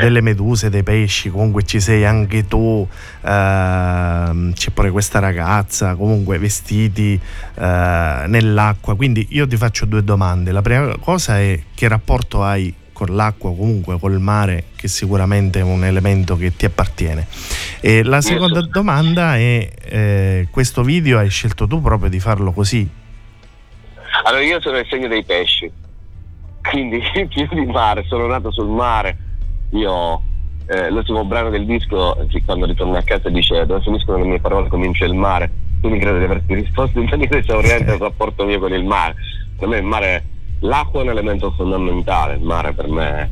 delle 0.00 0.22
meduse, 0.22 0.70
dei 0.70 0.82
pesci, 0.82 1.28
comunque 1.28 1.64
ci 1.64 1.80
sei 1.80 2.06
anche 2.06 2.46
tu, 2.46 2.56
uh, 2.58 2.88
c'è 3.20 4.70
pure 4.72 4.90
questa 4.90 5.18
ragazza, 5.18 5.96
comunque 5.96 6.38
vestiti 6.38 7.20
nell'acqua. 7.56 8.96
Quindi 8.96 9.26
io 9.32 9.46
ti 9.46 9.58
faccio 9.58 9.84
due 9.84 10.02
domande. 10.02 10.50
La 10.50 10.62
prima 10.62 10.96
cosa 10.98 11.38
è 11.38 11.60
che 11.74 11.88
rapporto 11.88 12.42
hai 12.42 12.74
con 12.98 13.14
l'acqua, 13.14 13.54
comunque 13.54 13.96
col 14.00 14.18
mare, 14.18 14.64
che 14.74 14.88
sicuramente 14.88 15.60
è 15.60 15.62
un 15.62 15.84
elemento 15.84 16.36
che 16.36 16.56
ti 16.56 16.64
appartiene. 16.64 17.28
E 17.80 18.02
la 18.02 18.20
seconda 18.20 18.60
domanda 18.62 19.36
è, 19.36 19.70
eh, 19.84 20.48
questo 20.50 20.82
video 20.82 21.18
hai 21.18 21.30
scelto 21.30 21.68
tu 21.68 21.80
proprio 21.80 22.10
di 22.10 22.18
farlo 22.18 22.50
così? 22.50 22.88
Allora 24.24 24.42
io 24.42 24.60
sono 24.60 24.78
il 24.78 24.86
segno 24.90 25.06
dei 25.06 25.22
pesci, 25.22 25.70
quindi 26.68 27.00
più 27.30 27.46
di 27.52 27.66
mare, 27.66 28.04
sono 28.08 28.26
nato 28.26 28.50
sul 28.50 28.68
mare, 28.68 29.16
io 29.70 30.20
eh, 30.66 30.90
l'ultimo 30.90 31.24
brano 31.24 31.50
del 31.50 31.66
disco, 31.66 32.16
quando 32.44 32.66
ritorno 32.66 32.96
a 32.96 33.02
casa 33.02 33.28
dice 33.28 33.64
dove 33.64 33.80
finiscono 33.80 34.18
le 34.18 34.24
mie 34.24 34.40
parole 34.40 34.68
comincia 34.68 35.04
il 35.04 35.14
mare, 35.14 35.48
quindi 35.80 36.00
credo 36.00 36.18
di 36.18 36.24
averti 36.24 36.52
risposto 36.52 36.98
in 36.98 37.06
maniera 37.08 37.38
esauriente 37.38 37.92
al 37.92 37.98
rapporto 38.02 38.44
mio 38.44 38.58
con 38.58 38.72
il 38.72 38.84
mare. 38.84 39.14
Per 39.56 39.68
me 39.68 39.76
il 39.76 39.84
mare 39.84 40.24
L'acqua 40.60 41.00
è 41.00 41.02
un 41.04 41.10
elemento 41.10 41.52
fondamentale, 41.52 42.34
il 42.34 42.42
mare 42.42 42.72
per 42.72 42.88
me 42.88 43.30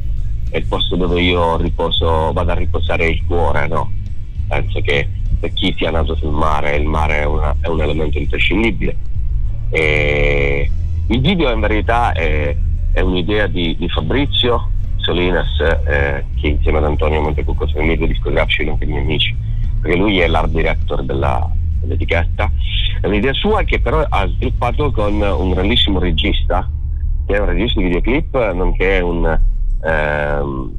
è 0.50 0.58
il 0.58 0.66
posto 0.66 0.94
dove 0.94 1.20
io 1.20 1.56
riposo, 1.56 2.32
vado 2.32 2.52
a 2.52 2.54
riposare 2.54 3.08
il 3.08 3.24
cuore, 3.26 3.66
no? 3.66 3.90
Penso 4.46 4.80
che 4.80 5.08
per 5.40 5.52
chi 5.52 5.74
sia 5.76 5.90
nato 5.90 6.14
sul 6.14 6.30
mare, 6.30 6.76
il 6.76 6.86
mare 6.86 7.22
è, 7.22 7.24
una, 7.24 7.56
è 7.60 7.66
un 7.66 7.80
elemento 7.80 8.18
imprescindibile. 8.18 8.96
E 9.70 10.70
il 11.08 11.20
video 11.20 11.50
in 11.50 11.60
verità 11.60 12.12
è, 12.12 12.56
è 12.92 13.00
un'idea 13.00 13.48
di, 13.48 13.76
di, 13.76 13.88
Fabrizio 13.88 14.70
Solinas, 14.98 15.58
eh, 15.60 16.24
che 16.40 16.46
insieme 16.46 16.78
ad 16.78 16.84
Antonio 16.84 17.20
Montecucco 17.20 17.66
sono 17.66 17.82
i 17.82 17.86
miei 17.86 18.06
discografici 18.06 18.62
e 18.62 18.70
anche 18.70 18.86
miei 18.86 19.02
amici, 19.02 19.36
perché 19.80 19.96
lui 19.96 20.20
è 20.20 20.28
l'art 20.28 20.50
director 20.50 21.02
della, 21.02 21.50
dell'etichetta. 21.80 22.50
È 23.00 23.06
un'idea 23.06 23.32
sua 23.32 23.64
che 23.64 23.80
però 23.80 24.04
ha 24.08 24.28
sviluppato 24.28 24.92
con 24.92 25.20
un 25.20 25.50
grandissimo 25.50 25.98
regista 25.98 26.70
che 27.26 27.34
è 27.34 27.40
un 27.40 27.46
regista 27.46 27.80
di 27.80 27.86
videoclip, 27.86 28.52
nonché 28.52 29.00
un, 29.00 29.38
ehm, 29.84 30.72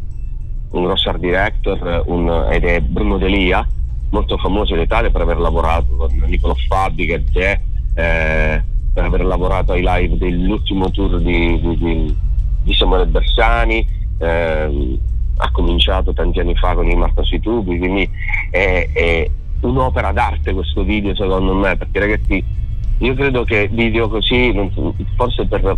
un 0.72 0.90
art 0.90 1.20
director 1.20 2.04
un, 2.08 2.48
ed 2.50 2.64
è 2.64 2.80
Bruno 2.80 3.18
Delia, 3.18 3.68
molto 4.10 4.38
famoso 4.38 4.74
in 4.74 4.82
Italia 4.82 5.10
per 5.12 5.22
aver 5.22 5.38
lavorato 5.38 5.96
con 5.96 6.56
che 7.04 7.24
è, 7.34 7.60
eh, 7.96 8.64
per 8.94 9.04
aver 9.04 9.26
lavorato 9.26 9.74
ai 9.74 9.84
live 9.84 10.18
dell'ultimo 10.18 10.90
tour 10.90 11.20
di, 11.20 11.60
di, 11.60 11.78
di, 11.78 12.16
di 12.64 12.74
Samuele 12.74 13.06
Bersani. 13.06 13.86
Eh, 14.20 15.00
ha 15.40 15.52
cominciato 15.52 16.14
tanti 16.14 16.40
anni 16.40 16.56
fa 16.56 16.74
con 16.74 16.90
i 16.90 16.96
Marta 16.96 17.22
sui 17.24 17.40
tubi, 17.40 17.78
quindi 17.78 18.10
è, 18.50 18.90
è 18.92 19.30
un'opera 19.62 20.12
d'arte 20.12 20.54
questo 20.54 20.84
video 20.84 21.16
secondo 21.16 21.54
me, 21.54 21.76
perché 21.78 22.00
ragazzi 22.00 22.44
io 23.00 23.14
credo 23.14 23.44
che 23.44 23.70
video 23.72 24.08
così, 24.08 24.52
forse 25.16 25.46
per 25.46 25.78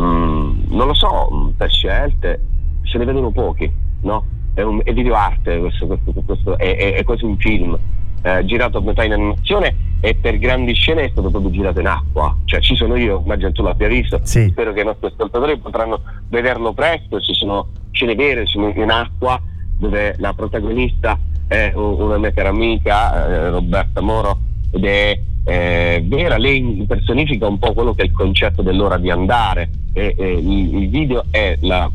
Mm, 0.00 0.62
non 0.68 0.86
lo 0.86 0.94
so, 0.94 1.52
per 1.56 1.70
scelte 1.70 2.40
se 2.84 2.98
ne 2.98 3.04
vedono 3.04 3.30
pochi, 3.30 3.70
no? 4.02 4.24
È, 4.54 4.60
un, 4.62 4.80
è 4.84 4.92
videoarte, 4.92 5.58
questo, 5.58 5.86
questo, 5.86 6.12
questo 6.24 6.58
è, 6.58 6.76
è, 6.76 6.94
è, 6.94 7.04
quasi 7.04 7.24
un 7.24 7.38
film. 7.38 7.78
Eh, 8.24 8.44
girato 8.44 8.78
a 8.78 8.82
metà 8.82 9.02
in 9.02 9.14
animazione 9.14 9.74
e 10.00 10.14
per 10.14 10.38
grandi 10.38 10.74
scene 10.74 11.02
è 11.02 11.08
stato 11.10 11.30
proprio 11.30 11.50
girato 11.50 11.80
in 11.80 11.86
acqua. 11.86 12.36
Cioè 12.44 12.60
ci 12.60 12.76
sono 12.76 12.96
io, 12.96 13.20
immagino 13.24 13.50
tu 13.52 13.62
l'abbia 13.62 13.88
visto, 13.88 14.20
sì. 14.22 14.48
spero 14.50 14.72
che 14.72 14.82
i 14.82 14.84
nostri 14.84 15.06
ascoltatori 15.06 15.58
potranno 15.58 16.00
vederlo 16.28 16.72
presto, 16.72 17.20
ci 17.20 17.34
sono 17.34 17.68
scene 17.90 18.14
vere, 18.14 18.46
sono 18.46 18.68
in 18.68 18.90
acqua 18.90 19.40
dove 19.78 20.14
la 20.18 20.32
protagonista 20.34 21.18
è 21.48 21.72
una 21.74 22.18
mia 22.18 22.32
cara 22.32 22.50
amica, 22.50 23.28
eh, 23.28 23.50
Roberta 23.50 24.00
Moro, 24.00 24.38
ed 24.70 24.84
è 24.84 25.20
eh, 25.44 26.02
vera, 26.06 26.36
lei 26.36 26.84
personifica 26.86 27.48
un 27.48 27.58
po' 27.58 27.72
quello 27.72 27.94
che 27.94 28.02
è 28.02 28.04
il 28.04 28.12
concetto 28.12 28.62
dell'ora 28.62 28.96
di 28.96 29.10
andare 29.10 29.70
e, 29.92 30.14
e 30.16 30.32
il, 30.32 30.88
video 30.88 31.24
è 31.30 31.56
la 31.60 31.90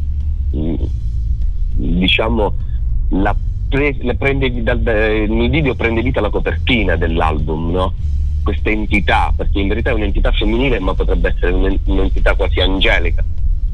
mm, 0.55 0.75
diciamo 1.71 2.53
la 3.11 3.35
pre, 3.69 3.95
dal, 4.01 4.81
il 5.29 5.49
video 5.49 5.75
prende 5.75 6.01
vita 6.01 6.19
la 6.19 6.29
copertina 6.29 6.95
dell'album 6.97 7.71
no? 7.71 7.93
questa 8.43 8.69
entità 8.69 9.31
perché 9.35 9.59
in 9.59 9.67
verità 9.69 9.91
è 9.91 9.93
un'entità 9.93 10.31
femminile 10.31 10.79
ma 10.79 10.93
potrebbe 10.93 11.29
essere 11.29 11.79
un'entità 11.85 12.35
quasi 12.35 12.59
angelica 12.59 13.23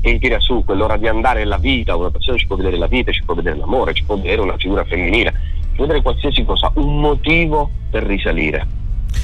che 0.02 0.20
tira 0.20 0.40
su 0.40 0.64
quell'ora 0.66 0.98
di 0.98 1.08
andare 1.08 1.42
è 1.42 1.46
la 1.46 1.58
vita 1.58 1.96
una 1.96 2.12
persona 2.12 2.38
ci 2.38 2.46
può 2.46 2.58
vedere 2.58 2.78
la 2.78 2.88
vita 2.88 3.12
ci 3.12 3.24
può 3.24 3.34
vedere 3.34 3.58
l'amore 3.58 3.94
ci 3.94 4.04
può 4.04 4.18
vedere 4.18 4.42
una 4.42 4.58
figura 4.58 4.84
femminile 4.84 5.32
ci 5.62 5.76
può 5.76 5.86
vedere 5.86 6.04
qualsiasi 6.04 6.44
cosa 6.44 6.72
un 6.76 7.00
motivo 7.00 7.70
per 7.90 8.04
risalire 8.04 8.82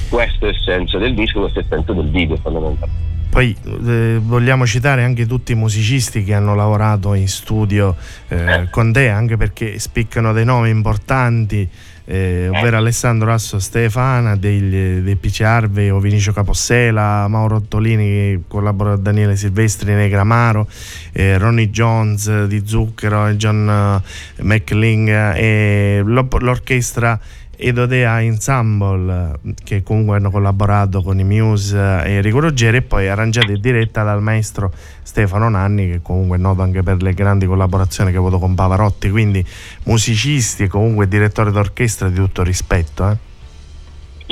questo 0.08 0.46
è 0.46 0.50
il 0.50 0.60
senso 0.64 0.98
del 0.98 1.14
disco, 1.14 1.40
questo 1.40 1.60
è 1.60 1.62
il 1.62 1.68
senso 1.68 1.92
del 1.92 2.10
video 2.10 2.36
fondamentalmente. 2.36 3.08
Poi 3.30 3.56
eh, 3.86 4.18
vogliamo 4.20 4.66
citare 4.66 5.04
anche 5.04 5.24
tutti 5.24 5.52
i 5.52 5.54
musicisti 5.54 6.24
che 6.24 6.34
hanno 6.34 6.56
lavorato 6.56 7.14
in 7.14 7.28
studio 7.28 7.94
eh, 8.26 8.36
eh. 8.36 8.70
con 8.70 8.92
te, 8.92 9.08
anche 9.08 9.36
perché 9.36 9.78
spiccano 9.78 10.32
dei 10.32 10.44
nomi 10.44 10.68
importanti, 10.68 11.66
eh, 12.06 12.48
ovvero 12.48 12.78
Alessandro 12.78 13.32
Asso 13.32 13.60
Stefana 13.60 14.34
dei, 14.34 15.00
dei 15.00 15.14
PC 15.14 15.42
Arve 15.42 15.92
o 15.92 16.00
Vinicio 16.00 16.32
Capossela, 16.32 17.28
Mauro 17.28 17.56
Ottolini 17.56 18.04
che 18.04 18.40
collabora 18.48 18.94
con 18.94 19.04
Daniele 19.04 19.36
Silvestri, 19.36 19.94
Negramaro, 19.94 20.66
eh, 21.12 21.38
Ronnie 21.38 21.70
Jones 21.70 22.46
di 22.46 22.66
Zucchero, 22.66 23.32
John 23.34 24.02
eh, 24.36 24.42
McLean 24.42 25.34
e 25.36 26.02
l'orchestra 26.04 27.18
Edodea 27.60 28.22
Ensemble 28.22 29.38
che 29.62 29.82
comunque 29.82 30.16
hanno 30.16 30.30
collaborato 30.30 31.02
con 31.02 31.18
i 31.18 31.24
Muse 31.24 31.76
e 32.04 32.12
Enrico 32.12 32.40
Ruggeri 32.40 32.78
e 32.78 32.82
poi 32.82 33.08
arrangiata 33.08 33.52
e 33.52 33.60
diretta 33.60 34.02
dal 34.02 34.22
maestro 34.22 34.72
Stefano 35.02 35.48
Nanni 35.50 35.90
che 35.90 36.00
comunque 36.02 36.38
è 36.38 36.40
noto 36.40 36.62
anche 36.62 36.82
per 36.82 37.02
le 37.02 37.12
grandi 37.12 37.46
collaborazioni 37.46 38.10
che 38.10 38.16
ha 38.16 38.20
avuto 38.20 38.38
con 38.38 38.54
Pavarotti 38.54 39.10
quindi 39.10 39.44
musicisti 39.84 40.64
e 40.64 40.68
comunque 40.68 41.06
direttore 41.06 41.50
d'orchestra 41.50 42.08
di 42.08 42.14
tutto 42.14 42.42
rispetto 42.42 43.08
eh. 43.08 43.16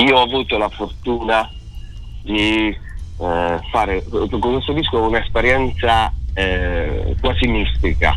io 0.02 0.16
ho 0.16 0.22
avuto 0.22 0.56
la 0.56 0.68
fortuna 0.70 1.50
di 2.22 2.68
eh, 2.68 3.58
fare 3.70 4.04
con 4.08 4.40
questo 4.40 4.72
disco 4.72 5.06
un'esperienza 5.06 6.12
eh, 6.32 7.14
quasi 7.20 7.46
mistica 7.46 8.16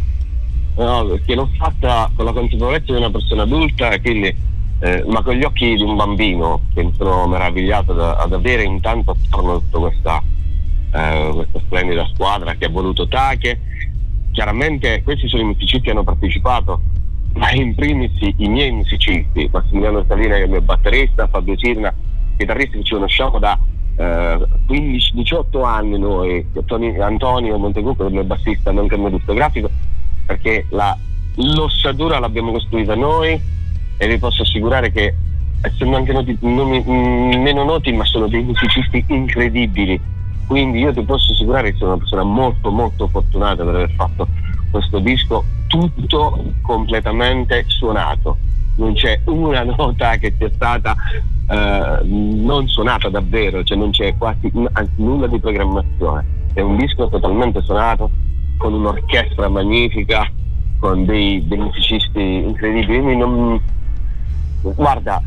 no? 0.77 1.19
che 1.25 1.35
l'ho 1.35 1.49
fatta 1.57 2.09
con 2.15 2.25
la 2.25 2.31
consapevolezza 2.31 2.93
di 2.93 2.97
una 2.97 3.11
persona 3.11 3.43
adulta 3.43 3.99
quindi 3.99 4.49
eh, 4.81 5.03
ma 5.05 5.21
con 5.21 5.35
gli 5.35 5.43
occhi 5.43 5.75
di 5.75 5.83
un 5.83 5.95
bambino 5.95 6.61
che 6.73 6.83
mi 6.83 6.91
sono 6.97 7.27
meravigliato 7.27 7.93
da, 7.93 8.15
ad 8.15 8.33
avere 8.33 8.63
intanto 8.63 9.11
attorno 9.11 9.53
a 9.53 9.59
tutta 9.59 9.77
questa, 9.77 10.23
eh, 10.93 11.31
questa 11.35 11.59
splendida 11.59 12.09
squadra 12.13 12.55
che 12.55 12.65
ha 12.65 12.69
voluto 12.69 13.07
Tache. 13.07 13.59
Chiaramente 14.31 15.03
questi 15.03 15.27
sono 15.27 15.43
i 15.43 15.45
musicisti 15.45 15.81
che 15.81 15.91
hanno 15.91 16.03
partecipato, 16.03 16.81
ma 17.33 17.51
in 17.51 17.75
primis 17.75 18.11
i 18.21 18.47
miei 18.47 18.71
musicisti, 18.71 19.47
Massimiliano 19.51 20.03
Salina 20.07 20.35
che 20.35 20.41
è 20.41 20.45
il 20.45 20.49
mio 20.49 20.61
batterista, 20.61 21.27
Fabio 21.27 21.55
Sirna, 21.57 21.93
chitarristi 22.37 22.77
che 22.77 22.83
ci 22.83 22.93
conosciamo 22.93 23.37
da 23.37 23.59
eh, 23.97 24.47
15-18 24.67 25.63
anni 25.63 25.99
noi, 25.99 26.43
Antonio 27.01 27.57
Montecucco, 27.59 28.07
il 28.07 28.13
mio 28.13 28.23
bassista, 28.23 28.71
nonché 28.71 28.95
il 28.95 29.01
mio 29.01 29.09
discografico, 29.11 29.69
perché 30.25 30.65
la, 30.69 30.97
l'ossatura 31.35 32.17
l'abbiamo 32.17 32.51
costruita 32.51 32.95
noi 32.95 33.59
e 34.01 34.07
vi 34.07 34.17
posso 34.17 34.41
assicurare 34.41 34.91
che 34.91 35.13
essendo 35.61 35.95
anche 35.95 36.11
noti, 36.11 36.35
nomi, 36.41 36.79
mh, 36.79 37.39
meno 37.39 37.63
noti 37.63 37.91
ma 37.91 38.03
sono 38.05 38.27
dei 38.27 38.41
musicisti 38.41 39.03
incredibili 39.07 39.99
quindi 40.47 40.79
io 40.79 40.91
ti 40.91 41.03
posso 41.03 41.31
assicurare 41.33 41.71
che 41.71 41.77
sono 41.77 41.91
una 41.91 41.99
persona 41.99 42.23
molto 42.23 42.71
molto 42.71 43.07
fortunata 43.07 43.63
per 43.63 43.75
aver 43.75 43.91
fatto 43.91 44.27
questo 44.71 44.97
disco 44.99 45.45
tutto 45.67 46.43
completamente 46.61 47.63
suonato 47.67 48.37
non 48.77 48.93
c'è 48.93 49.21
una 49.25 49.61
nota 49.77 50.17
che 50.17 50.33
sia 50.35 50.49
stata 50.53 50.95
eh, 51.51 51.99
non 52.03 52.67
suonata 52.67 53.09
davvero, 53.09 53.63
cioè 53.63 53.77
non 53.77 53.91
c'è 53.91 54.15
quasi 54.17 54.49
anzi, 54.71 54.91
nulla 54.95 55.27
di 55.27 55.39
programmazione. 55.39 56.25
È 56.53 56.61
un 56.61 56.77
disco 56.77 57.09
totalmente 57.09 57.61
suonato, 57.61 58.09
con 58.57 58.73
un'orchestra 58.73 59.49
magnifica, 59.49 60.29
con 60.79 61.05
dei, 61.05 61.45
dei 61.47 61.57
musicisti 61.57 62.21
incredibili. 62.21 63.19
Guarda, 64.61 65.21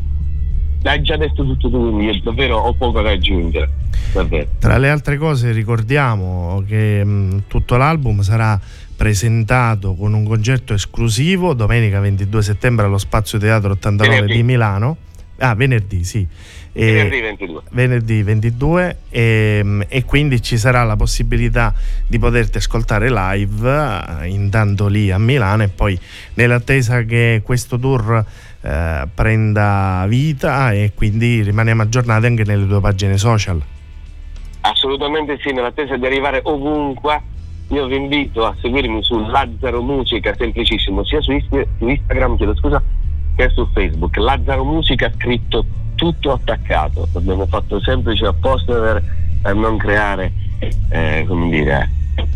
hai 0.83 1.01
già 1.01 1.17
detto 1.17 1.43
tutto 1.43 1.69
tu, 1.69 1.91
quindi 1.91 2.21
davvero 2.21 2.57
ho 2.57 2.73
poco 2.73 3.01
da 3.01 3.11
aggiungere. 3.11 3.69
Davvero. 4.13 4.47
Tra 4.59 4.77
le 4.77 4.89
altre 4.89 5.17
cose 5.17 5.51
ricordiamo 5.51 6.63
che 6.67 7.03
mh, 7.03 7.43
tutto 7.47 7.75
l'album 7.77 8.21
sarà 8.21 8.59
presentato 8.95 9.95
con 9.95 10.13
un 10.13 10.25
concerto 10.25 10.73
esclusivo 10.73 11.53
domenica 11.53 11.99
22 11.99 12.41
settembre 12.41 12.85
allo 12.85 12.97
Spazio 12.97 13.37
Teatro 13.37 13.71
89 13.71 14.13
venerdì. 14.13 14.33
di 14.33 14.43
Milano. 14.43 14.97
Ah, 15.39 15.53
venerdì, 15.53 16.03
sì. 16.05 16.25
E, 16.71 16.93
venerdì 16.93 17.21
22. 17.21 17.61
Venerdì 17.71 18.23
22 18.23 18.97
e, 19.09 19.85
e, 19.87 20.03
quindi 20.03 20.41
ci 20.41 20.57
sarà 20.57 20.83
la 20.83 20.95
possibilità 20.95 21.73
di 22.07 22.19
poterti 22.19 22.57
ascoltare 22.57 23.09
live 23.09 23.69
eh, 24.21 24.27
intanto 24.27 24.87
lì 24.87 25.11
a 25.11 25.17
Milano 25.17 25.63
e 25.63 25.67
poi 25.69 25.97
nell'attesa 26.35 27.03
che 27.03 27.41
questo 27.43 27.79
tour 27.79 28.25
eh, 28.65 29.07
prenda 29.13 30.05
vita 30.07 30.71
e 30.71 30.91
quindi 30.95 31.43
rimaniamo 31.43 31.83
aggiornati 31.83 32.25
anche 32.25 32.43
nelle 32.43 32.65
tue 32.65 32.81
pagine 32.81 33.17
social. 33.17 33.61
Assolutamente 34.61 35.37
sì, 35.39 35.51
nell'attesa 35.51 35.95
di 35.95 36.05
arrivare 36.05 36.39
ovunque 36.43 37.21
io 37.69 37.85
vi 37.85 37.95
invito 37.95 38.45
a 38.45 38.55
seguirmi 38.59 39.03
su 39.03 39.19
Lazzaro 39.19 39.81
Musica, 39.81 40.33
semplicissimo, 40.35 41.03
sia 41.05 41.21
su, 41.21 41.37
su 41.47 41.65
Instagram, 41.87 42.37
chiedo 42.37 42.55
scusa, 42.55 42.81
che 43.35 43.49
su 43.49 43.67
Facebook. 43.73 44.17
Lazzaro 44.17 44.63
Musica 44.63 45.11
scritto 45.15 45.65
tutto 45.93 46.31
attaccato, 46.31 47.07
l'abbiamo 47.13 47.45
fatto 47.45 47.79
semplice 47.81 48.25
apposta 48.25 48.73
per, 48.73 49.03
per 49.41 49.55
non 49.55 49.77
creare, 49.77 50.31
eh, 50.89 51.25
come 51.27 51.49
dire, 51.49 51.89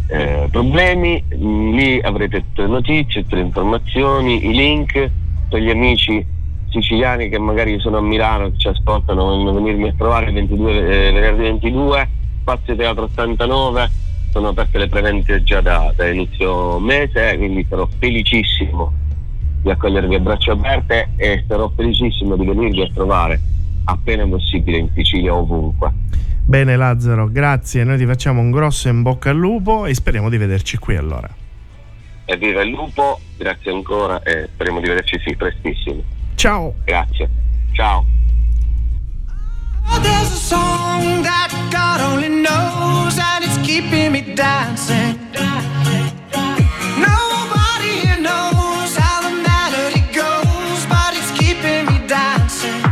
eh, 0.08 0.48
problemi. 0.52 1.24
Lì 1.30 2.00
avrete 2.02 2.42
tutte 2.42 2.62
le 2.64 2.68
notizie, 2.68 3.22
tutte 3.22 3.36
le 3.36 3.42
informazioni, 3.42 4.48
i 4.48 4.54
link 4.54 5.12
per 5.50 5.62
gli 5.62 5.70
amici 5.70 6.26
siciliani 6.70 7.30
che 7.30 7.40
magari 7.40 7.80
sono 7.80 7.98
a 7.98 8.02
Milano, 8.02 8.52
che 8.52 8.58
ci 8.58 8.68
ascoltano, 8.68 9.26
vogliono 9.26 9.54
venirmi 9.54 9.90
a 9.90 9.94
trovare 9.98 10.28
il 10.28 10.34
22, 10.34 10.72
eh, 10.72 11.12
venerdì 11.12 11.42
22, 11.42 12.10
Spazio 12.42 12.76
Teatro 12.76 13.04
89 13.06 14.08
sono 14.32 14.50
aperte 14.50 14.78
le 14.78 14.88
prevente 14.88 15.44
già 15.44 15.60
da, 15.62 15.92
da 15.96 16.08
inizio 16.08 16.80
mese, 16.80 17.36
quindi 17.38 17.66
sarò 17.68 17.88
felicissimo 17.98 18.94
di 19.62 19.70
accogliervi 19.70 20.16
a 20.16 20.20
braccia 20.20 20.54
aperte 20.54 21.10
e 21.16 21.44
sarò 21.48 21.70
felicissimo 21.76 22.36
di 22.36 22.46
venirvi 22.46 22.82
a 22.82 22.90
trovare 22.94 23.40
appena 23.86 24.26
possibile 24.28 24.78
in 24.78 24.90
Sicilia 24.94 25.34
ovunque. 25.34 25.92
Bene 26.46 26.76
Lazzaro, 26.76 27.30
grazie, 27.30 27.84
noi 27.84 27.98
ti 27.98 28.06
facciamo 28.06 28.42
un 28.42 28.52
grosso 28.52 28.88
in 28.88 29.02
bocca 29.02 29.32
al 29.32 29.38
lupo 29.38 29.86
e 29.86 29.94
speriamo 29.94 30.30
di 30.30 30.38
vederci 30.38 30.78
qui 30.78 30.96
allora. 30.96 31.30
Evviva 32.26 32.62
il 32.62 32.70
lupo, 32.70 33.20
grazie 33.40 33.72
ancora 33.72 34.22
e 34.22 34.50
speriamo 34.54 34.82
di 34.82 34.88
vederci 34.88 35.20
sì 35.26 35.36
prestissimo. 35.36 36.04
Ciao. 36.36 36.76
Grazie. 36.84 37.30
Ciao. 37.72 38.06
There's 40.02 40.32
a 40.32 40.36
song 40.36 41.24
that 41.24 41.52
God 41.72 42.02
only 42.02 42.28
knows, 42.30 43.18
and 43.18 43.44
it's 43.44 43.58
keeping 43.66 44.12
me 44.12 44.34
dancing. 44.36 45.18
Nobody 46.96 48.00
here 48.04 48.20
knows 48.22 48.96
how 48.96 49.22
the 49.22 49.32
melody 49.32 50.04
goes, 50.14 50.86
but 50.88 51.16
it's 51.16 51.32
keeping 51.32 51.86
me 51.88 52.06
dancing. 52.08 52.84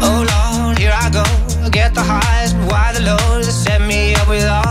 Oh 0.00 0.24
Lord, 0.24 0.78
here 0.78 0.92
I 0.92 1.08
go. 1.10 1.22
Get 1.70 1.94
the 1.94 2.02
highs, 2.02 2.52
but 2.52 2.70
why 2.70 2.92
the 2.92 3.00
lows? 3.00 3.46
They 3.46 3.52
set 3.52 3.80
me 3.80 4.14
up 4.16 4.28
with 4.28 4.44
all 4.44 4.65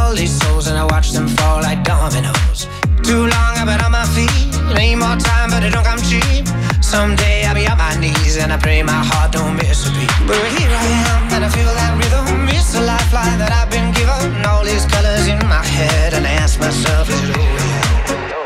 watch 1.05 1.13
them 1.13 1.27
fall 1.37 1.61
like 1.61 1.83
dominoes. 1.83 2.67
Too 3.03 3.21
long 3.21 3.53
I've 3.59 3.67
been 3.67 3.81
on 3.81 3.91
my 3.91 4.05
feet. 4.15 4.29
Need 4.75 4.95
more 4.95 5.17
time, 5.17 5.49
but 5.49 5.61
I 5.63 5.69
don't 5.69 5.85
come 5.85 6.01
cheap. 6.01 6.47
Someday 6.81 7.45
I'll 7.45 7.55
be 7.55 7.67
on 7.67 7.77
my 7.77 7.95
knees 7.99 8.37
and 8.37 8.51
I 8.51 8.57
pray 8.57 8.81
my 8.81 9.03
heart 9.09 9.31
don't 9.31 9.55
miss 9.55 9.87
a 9.87 9.91
beat. 9.91 10.09
But 10.27 10.41
here 10.57 10.71
I 10.71 10.85
am 11.05 11.33
and 11.33 11.45
I 11.45 11.49
feel 11.49 11.73
that 11.79 11.93
rhythm. 11.99 12.47
It's 12.49 12.73
a 12.75 12.81
lifeline 12.81 13.37
that 13.39 13.51
I've 13.51 13.69
been 13.69 13.91
given. 13.93 14.45
All 14.45 14.63
these 14.63 14.85
colors 14.85 15.27
in 15.27 15.39
my 15.47 15.63
head 15.63 16.13
and 16.13 16.25
I 16.25 16.31
ask 16.31 16.59
myself, 16.59 17.09
is 17.09 17.29
it 17.29 17.37
over 17.37 18.44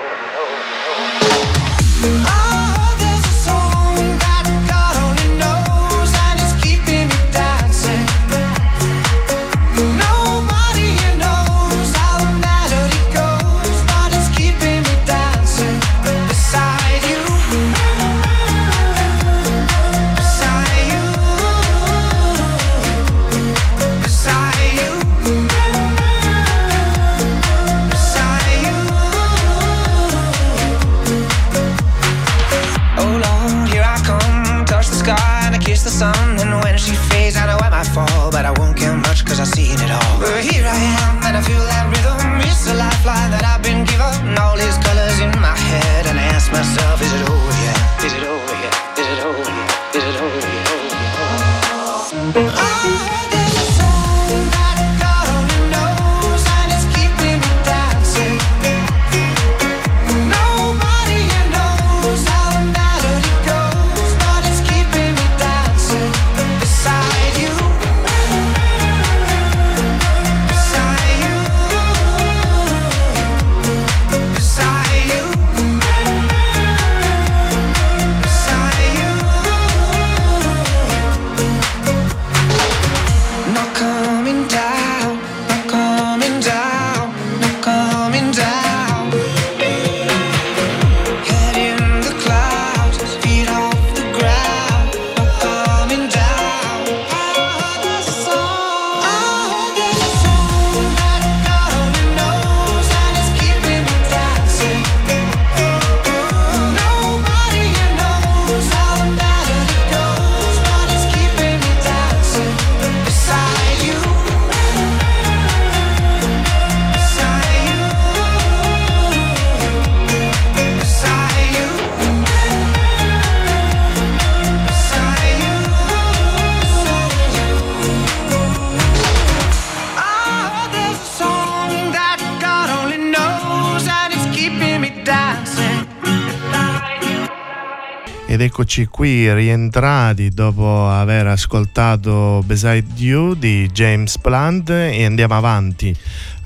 Eccoci 138.41 138.85
qui 138.85 139.31
rientrati 139.33 140.29
dopo 140.29 140.87
aver 140.87 141.27
ascoltato 141.27 142.41
Beside 142.45 142.85
You 142.95 143.33
di 143.33 143.69
James 143.69 144.17
Blunt 144.17 144.69
e 144.69 145.03
andiamo 145.03 145.35
avanti 145.35 145.93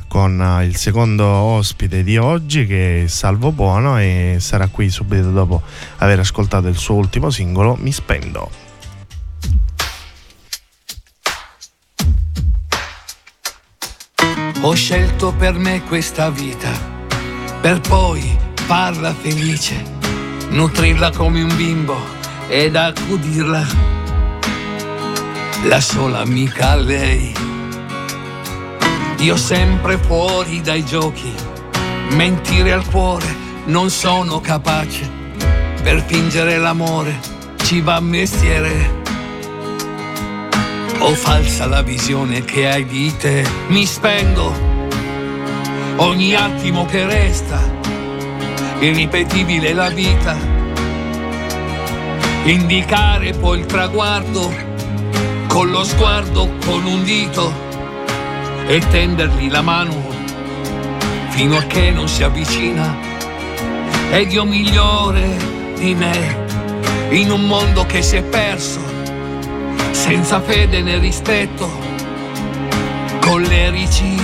con 0.08 0.42
eh, 0.42 0.66
il 0.66 0.76
secondo 0.76 1.24
ospite 1.24 2.02
di 2.04 2.18
oggi 2.18 2.66
che 2.66 3.04
è 3.04 3.08
Salvo 3.08 3.52
Buono 3.52 4.00
e 4.00 4.38
sarà 4.40 4.70
qui 4.70 4.90
subito 4.90 5.30
dopo 5.30 5.62
aver 5.98 6.18
ascoltato 6.18 6.68
il 6.68 6.78
suo 6.78 6.96
ultimo 6.96 7.30
singolo 7.30 7.76
Mi 7.80 7.92
spendo. 7.92 8.50
Ho 14.62 14.74
scelto 14.74 15.32
per 15.32 15.54
me 15.54 15.84
questa 15.84 16.32
vita, 16.32 16.72
per 17.62 17.82
poi 17.82 18.36
farla 18.66 19.14
felice, 19.14 19.93
nutrirla 20.54 21.10
come 21.12 21.42
un 21.42 21.56
bimbo 21.56 21.98
ed 22.48 22.76
accudirla. 22.76 23.66
La 25.64 25.82
sola 25.82 26.20
amica 26.20 26.76
lei. 26.76 27.34
Io 29.20 29.36
sempre 29.36 29.98
fuori 29.98 30.62
dai 30.62 30.86
giochi, 30.86 31.34
mentire 32.12 32.72
al 32.72 32.86
cuore 32.88 33.36
non 33.66 33.90
sono 33.90 34.40
capace. 34.42 35.10
Per 35.82 36.04
fingere 36.06 36.58
l'amore 36.58 37.20
ci 37.64 37.82
va 37.82 38.00
mestiere. 38.00 39.02
O 41.00 41.16
falsa 41.16 41.66
la 41.66 41.82
visione 41.82 42.46
che 42.46 42.70
hai 42.70 42.86
di 42.86 43.12
te, 43.18 43.46
mi 43.68 43.86
spendo 43.86 44.54
ogni 45.98 46.36
attimo 46.36 46.86
che 46.86 47.06
resta, 47.06 47.60
irripetibile 48.84 49.72
la 49.72 49.88
vita, 49.88 50.36
indicare 52.44 53.32
poi 53.32 53.60
il 53.60 53.66
traguardo 53.66 54.54
con 55.48 55.70
lo 55.70 55.86
sguardo, 55.86 56.50
con 56.66 56.86
un 56.86 57.02
dito 57.04 57.54
e 58.68 58.80
tendergli 58.90 59.50
la 59.50 59.62
mano 59.62 60.12
fino 61.30 61.58
a 61.58 61.64
che 61.64 61.92
non 61.92 62.10
si 62.10 62.24
avvicina 62.24 62.94
ed 64.12 64.34
io 64.34 64.44
migliore 64.44 65.38
di 65.78 65.96
me 65.96 66.42
in 67.12 67.32
un 67.32 67.48
mondo 67.48 67.86
che 67.86 68.02
si 68.02 68.18
è 68.18 68.24
perso 68.24 68.82
senza 69.92 70.42
fede 70.42 70.82
né 70.82 70.98
rispetto, 70.98 71.70
collerici, 73.22 74.18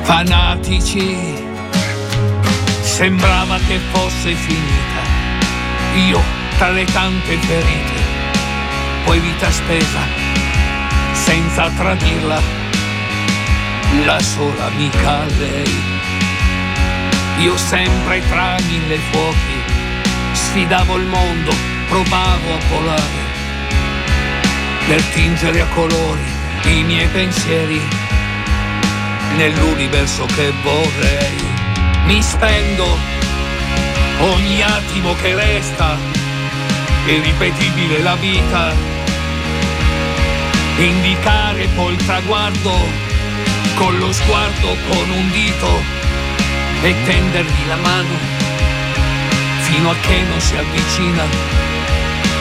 fanatici. 0.00 1.50
Sembrava 2.92 3.58
che 3.66 3.80
fosse 3.90 4.34
finita, 4.34 5.00
io 5.94 6.22
tra 6.58 6.68
le 6.68 6.84
tante 6.84 7.38
ferite, 7.38 8.00
poi 9.04 9.18
vita 9.18 9.50
spesa, 9.50 10.00
senza 11.12 11.70
tradirla, 11.70 12.38
la 14.04 14.20
sola 14.20 14.66
amica 14.66 15.24
lei. 15.38 15.74
Io 17.38 17.56
sempre 17.56 18.20
tra 18.28 18.56
mille 18.68 18.98
fuochi, 19.10 19.62
sfidavo 20.32 20.96
il 20.96 21.06
mondo, 21.06 21.52
provavo 21.88 22.54
a 22.54 22.58
volare 22.68 23.20
per 24.86 25.02
tingere 25.14 25.62
a 25.62 25.66
colori 25.68 26.20
i 26.64 26.82
miei 26.84 27.08
pensieri 27.08 27.80
nell'universo 29.36 30.26
che 30.26 30.52
vorrei. 30.62 31.61
Mi 32.04 32.20
spendo 32.22 32.98
ogni 34.18 34.62
attimo 34.62 35.14
che 35.14 35.34
resta, 35.34 35.96
irripetibile 37.06 38.00
la 38.00 38.14
vita, 38.16 38.74
indicare 40.78 41.66
poi 41.74 41.94
il 41.94 42.04
traguardo 42.04 42.72
con 43.74 43.98
lo 43.98 44.12
sguardo, 44.12 44.76
con 44.90 45.10
un 45.10 45.30
dito 45.30 45.82
e 46.82 46.94
tendergli 47.04 47.66
la 47.66 47.76
mano 47.76 48.16
fino 49.60 49.90
a 49.90 49.94
che 50.00 50.22
non 50.28 50.40
si 50.40 50.56
avvicina. 50.56 51.24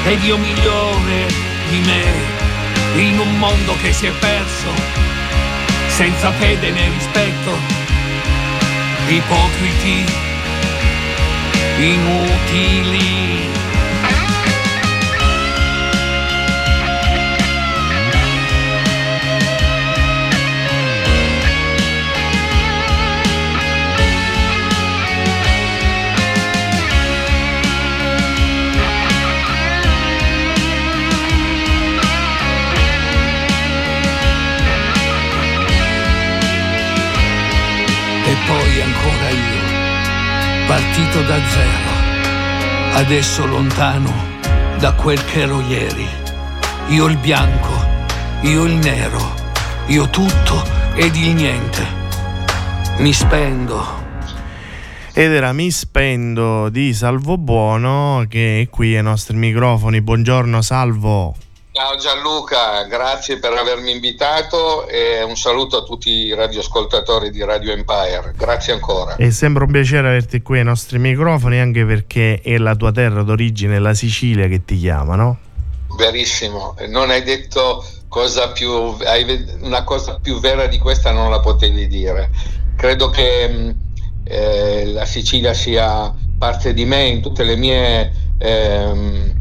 Ed 0.06 0.24
io 0.24 0.38
migliore 0.38 1.28
di 1.70 1.80
me 1.80 3.02
in 3.02 3.20
un 3.20 3.38
mondo 3.38 3.76
che 3.82 3.94
si 3.94 4.08
è 4.08 4.12
perso 4.12 4.74
senza 5.88 6.32
fede 6.32 6.72
né 6.72 6.90
rispetto 6.90 7.91
ipocriti 9.18 10.06
inutili 11.80 13.40
poi 38.48 38.82
ancora 38.82 39.30
io, 39.30 40.68
partito 40.68 41.22
da 41.24 41.40
zero, 41.50 42.98
adesso 42.98 43.46
lontano 43.46 44.12
da 44.80 44.94
quel 44.94 45.24
che 45.26 45.42
ero 45.42 45.62
ieri. 45.62 46.08
Io 46.90 47.06
il 47.06 47.18
bianco, 47.18 47.70
io 48.42 48.66
il 48.66 48.74
nero, 48.74 49.34
io 49.88 50.10
tutto 50.10 50.64
ed 50.96 51.16
il 51.16 51.34
niente. 51.36 51.86
Mi 52.98 53.14
spendo. 53.14 54.00
Ed 55.14 55.32
era 55.32 55.52
Mi 55.54 55.70
spendo 55.72 56.70
di 56.70 56.94
Salvo 56.94 57.38
Buono 57.38 58.26
che 58.30 58.62
è 58.62 58.70
qui 58.70 58.96
ai 58.96 59.04
nostri 59.04 59.36
microfoni. 59.36 60.02
Buongiorno 60.02 60.62
Salvo. 60.62 61.36
Ciao 61.74 61.96
Gianluca, 61.96 62.84
grazie 62.84 63.40
per 63.40 63.54
avermi 63.54 63.92
invitato 63.92 64.90
e 64.90 65.24
un 65.24 65.38
saluto 65.38 65.78
a 65.78 65.84
tutti 65.84 66.10
i 66.10 66.34
radioascoltatori 66.34 67.32
di 67.32 67.42
Radio 67.46 67.72
Empire. 67.72 68.34
Grazie 68.36 68.74
ancora. 68.74 69.16
È 69.16 69.30
sempre 69.30 69.64
un 69.64 69.72
piacere 69.72 70.10
averti 70.10 70.42
qui 70.42 70.58
ai 70.58 70.66
nostri 70.66 71.00
microfoni, 71.00 71.62
anche 71.62 71.86
perché 71.86 72.42
è 72.42 72.58
la 72.58 72.76
tua 72.76 72.92
terra 72.92 73.24
d'origine, 73.24 73.80
la 73.80 73.94
Sicilia, 73.94 74.50
che 74.50 74.66
ti 74.66 74.78
chiama, 74.80 75.16
no? 75.16 75.38
Verissimo, 75.96 76.76
non 76.90 77.10
hai 77.10 77.24
detto 77.24 77.86
cosa 78.10 78.52
più, 78.52 78.98
una 79.62 79.86
cosa 79.86 80.20
più 80.22 80.42
vera 80.42 80.68
di 80.68 80.78
questa 80.78 81.12
non 81.12 81.32
la 81.32 81.40
potevi 81.40 81.88
dire. 81.88 82.32
Credo 82.76 83.10
che 83.10 83.48
mm, 83.50 83.70
eh, 84.26 84.88
la 84.88 85.06
Sicilia 85.06 85.54
sia 85.54 86.14
parte 86.38 86.74
di 86.74 86.84
me 86.84 87.04
in 87.06 87.22
tutte 87.22 87.46
le 87.46 87.56
mie... 87.56 88.12
Eh, 88.40 89.40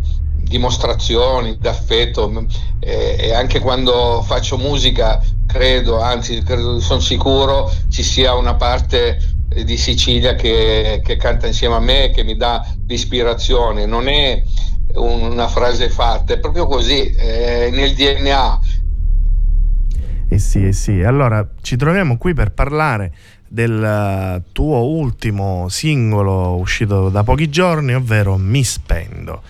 dimostrazioni 0.51 1.57
d'affetto 1.59 2.45
eh, 2.81 3.17
e 3.21 3.33
anche 3.33 3.61
quando 3.61 4.21
faccio 4.27 4.59
musica 4.59 5.23
credo, 5.47 6.01
anzi 6.01 6.43
credo, 6.43 6.81
sono 6.81 6.99
sicuro 6.99 7.73
ci 7.89 8.03
sia 8.03 8.35
una 8.35 8.57
parte 8.57 9.19
di 9.65 9.77
Sicilia 9.77 10.35
che, 10.35 11.01
che 11.05 11.17
canta 11.17 11.47
insieme 11.47 11.77
a 11.77 11.81
me 11.81 12.11
che 12.13 12.25
mi 12.25 12.37
dà 12.37 12.67
l'ispirazione, 12.87 13.87
non 13.87 14.09
è 14.09 14.43
una 14.95 15.47
frase 15.47 15.89
fatta, 15.89 16.35
è 16.35 16.39
proprio 16.41 16.67
così, 16.67 17.11
è 17.11 17.71
nel 17.71 17.95
DNA. 17.95 18.61
Eh 20.29 20.39
sì, 20.39 20.67
eh 20.67 20.73
sì, 20.73 21.03
allora 21.03 21.49
ci 21.63 21.77
troviamo 21.77 22.17
qui 22.17 22.35
per 22.35 22.53
parlare 22.53 23.13
del 23.49 24.45
tuo 24.53 24.85
ultimo 24.85 25.67
singolo 25.69 26.55
uscito 26.55 27.09
da 27.09 27.25
pochi 27.25 27.49
giorni, 27.49 27.95
ovvero 27.95 28.37
Mi 28.37 28.63
spendo. 28.63 29.43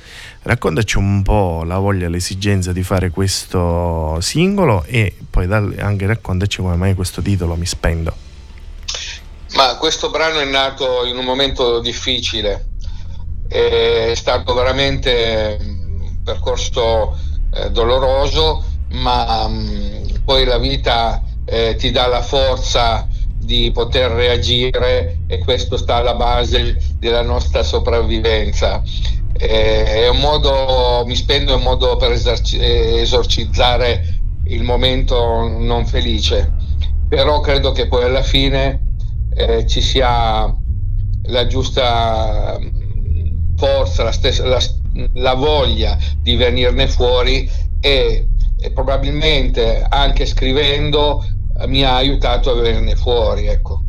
Raccontaci 0.43 0.97
un 0.97 1.22
po' 1.22 1.64
la 1.64 1.76
voglia, 1.76 2.09
l'esigenza 2.09 2.72
di 2.72 2.82
fare 2.82 3.11
questo 3.11 4.18
singolo 4.22 4.84
e 4.86 5.14
poi 5.28 5.45
anche 5.53 6.07
raccontaci 6.07 6.62
come 6.62 6.76
mai 6.76 6.95
questo 6.95 7.20
titolo 7.20 7.57
Mi 7.57 7.66
spendo. 7.66 8.14
Ma 9.55 9.76
questo 9.76 10.09
brano 10.09 10.38
è 10.38 10.47
nato 10.47 11.05
in 11.05 11.18
un 11.18 11.26
momento 11.26 11.80
difficile, 11.80 12.68
è 13.49 14.12
stato 14.14 14.55
veramente 14.55 15.59
un 15.61 16.22
percorso 16.24 17.18
eh, 17.53 17.70
doloroso, 17.70 18.64
ma 18.93 19.47
mh, 19.47 20.22
poi 20.24 20.47
la 20.47 20.59
vita 20.59 21.22
eh, 21.45 21.74
ti 21.76 21.91
dà 21.91 22.07
la 22.07 22.22
forza 22.22 23.07
di 23.36 23.70
poter 23.72 24.11
reagire 24.12 25.18
e 25.26 25.38
questo 25.41 25.76
sta 25.76 25.97
alla 25.97 26.14
base 26.14 26.78
della 26.99 27.22
nostra 27.22 27.62
sopravvivenza 27.62 28.82
è 29.41 30.09
un 30.09 30.18
modo, 30.18 31.03
mi 31.07 31.16
spendo 31.16 31.57
un 31.57 31.62
modo 31.62 31.97
per 31.97 32.12
esorcizzare 32.12 34.18
il 34.45 34.62
momento 34.62 35.49
non 35.49 35.86
felice, 35.86 36.53
però 37.09 37.41
credo 37.41 37.72
che 37.72 37.88
poi 37.88 38.05
alla 38.05 38.22
fine 38.22 38.82
eh, 39.34 39.66
ci 39.66 39.80
sia 39.80 40.55
la 41.24 41.47
giusta 41.47 42.59
forza, 43.57 44.03
la, 44.03 44.12
stessa, 44.12 44.47
la, 44.47 44.61
la 45.14 45.34
voglia 45.34 45.97
di 46.20 46.36
venirne 46.36 46.88
fuori 46.88 47.51
e, 47.80 48.28
e 48.59 48.70
probabilmente 48.72 49.86
anche 49.88 50.26
scrivendo 50.26 51.24
mi 51.66 51.82
ha 51.82 51.97
aiutato 51.97 52.51
a 52.51 52.55
venirne 52.55 52.97
fuori, 52.97 53.47
ecco. 53.47 53.84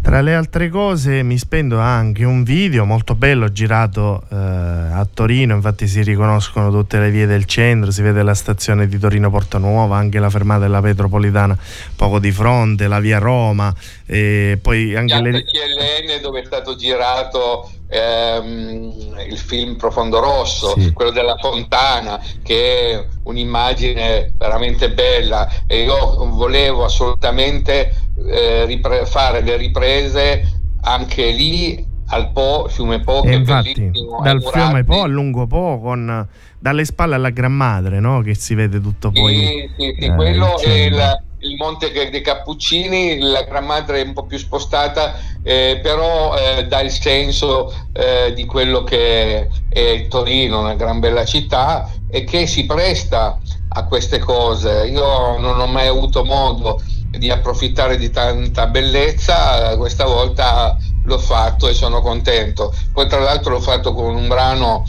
Tra 0.00 0.22
le 0.22 0.34
altre 0.34 0.70
cose 0.70 1.22
mi 1.22 1.36
spendo 1.36 1.78
anche 1.78 2.24
un 2.24 2.42
video 2.42 2.86
molto 2.86 3.14
bello 3.14 3.52
girato 3.52 4.22
eh, 4.30 4.36
a 4.36 5.06
Torino, 5.12 5.54
infatti 5.54 5.86
si 5.86 6.02
riconoscono 6.02 6.70
tutte 6.70 6.98
le 6.98 7.10
vie 7.10 7.26
del 7.26 7.44
centro, 7.44 7.90
si 7.90 8.00
vede 8.00 8.22
la 8.22 8.34
stazione 8.34 8.86
di 8.86 8.98
Torino 8.98 9.30
Porta 9.30 9.58
Nuova, 9.58 9.96
anche 9.98 10.18
la 10.18 10.30
fermata 10.30 10.60
della 10.60 10.80
metropolitana 10.80 11.58
poco 11.94 12.18
di 12.20 12.32
fronte, 12.32 12.88
la 12.88 13.00
via 13.00 13.18
Roma, 13.18 13.74
e 14.06 14.58
poi 14.62 14.96
anche 14.96 15.20
le... 15.20 15.44
CLN 15.44 16.22
dove 16.22 16.40
è 16.40 16.44
stato 16.44 16.74
girato 16.74 17.70
ehm, 17.88 19.16
il 19.28 19.38
film 19.38 19.76
Profondo 19.76 20.20
Rosso, 20.20 20.74
sì. 20.78 20.92
quello 20.92 21.10
della 21.10 21.36
fontana, 21.36 22.18
che 22.42 22.92
è 22.92 23.06
un'immagine 23.24 24.32
veramente 24.38 24.90
bella 24.90 25.48
e 25.66 25.82
io 25.82 26.26
volevo 26.30 26.84
assolutamente 26.84 28.07
eh, 28.26 28.64
ripre- 28.66 29.06
fare 29.06 29.40
le 29.42 29.56
riprese 29.56 30.60
anche 30.82 31.30
lì 31.30 31.86
al 32.10 32.32
Po, 32.32 32.66
fiume 32.68 33.00
Po, 33.00 33.20
che 33.20 33.32
infatti, 33.32 33.90
dal 34.22 34.42
fiume 34.42 34.84
Po 34.84 35.02
a 35.02 35.06
lungo 35.06 35.46
Po 35.46 35.78
con 35.80 36.26
dalle 36.58 36.84
spalle 36.84 37.14
alla 37.14 37.30
Gran 37.30 37.52
Madre, 37.52 38.00
no? 38.00 38.20
Che 38.20 38.34
si 38.34 38.54
vede 38.54 38.80
tutto 38.80 39.10
poi. 39.10 39.34
Sì, 39.34 39.70
sì, 39.76 39.96
sì 39.98 40.06
eh, 40.06 40.14
quello 40.14 40.58
è 40.58 40.70
il, 40.70 41.22
il 41.40 41.56
Monte 41.56 41.92
dei 41.92 42.20
Cappuccini, 42.20 43.18
la 43.18 43.42
Gran 43.42 43.64
Madre 43.66 44.00
è 44.00 44.04
un 44.04 44.14
po' 44.14 44.24
più 44.24 44.38
spostata, 44.38 45.14
eh, 45.42 45.80
però 45.82 46.34
eh, 46.36 46.66
dà 46.66 46.80
il 46.80 46.90
senso 46.90 47.72
eh, 47.92 48.32
di 48.32 48.44
quello 48.46 48.82
che 48.82 49.48
è 49.68 50.06
Torino, 50.08 50.60
una 50.60 50.74
gran 50.74 51.00
bella 51.00 51.24
città 51.24 51.90
e 52.10 52.24
che 52.24 52.46
si 52.46 52.64
presta 52.64 53.38
a 53.68 53.84
queste 53.84 54.18
cose. 54.18 54.88
Io 54.90 55.38
non 55.38 55.60
ho 55.60 55.66
mai 55.66 55.86
avuto 55.88 56.24
modo 56.24 56.80
di 57.10 57.30
approfittare 57.30 57.96
di 57.96 58.10
tanta 58.10 58.66
bellezza, 58.66 59.76
questa 59.76 60.04
volta 60.04 60.76
l'ho 61.04 61.18
fatto 61.18 61.68
e 61.68 61.74
sono 61.74 62.00
contento. 62.00 62.74
Poi 62.92 63.08
tra 63.08 63.20
l'altro 63.20 63.52
l'ho 63.52 63.60
fatto 63.60 63.92
con 63.94 64.14
un 64.14 64.28
brano 64.28 64.84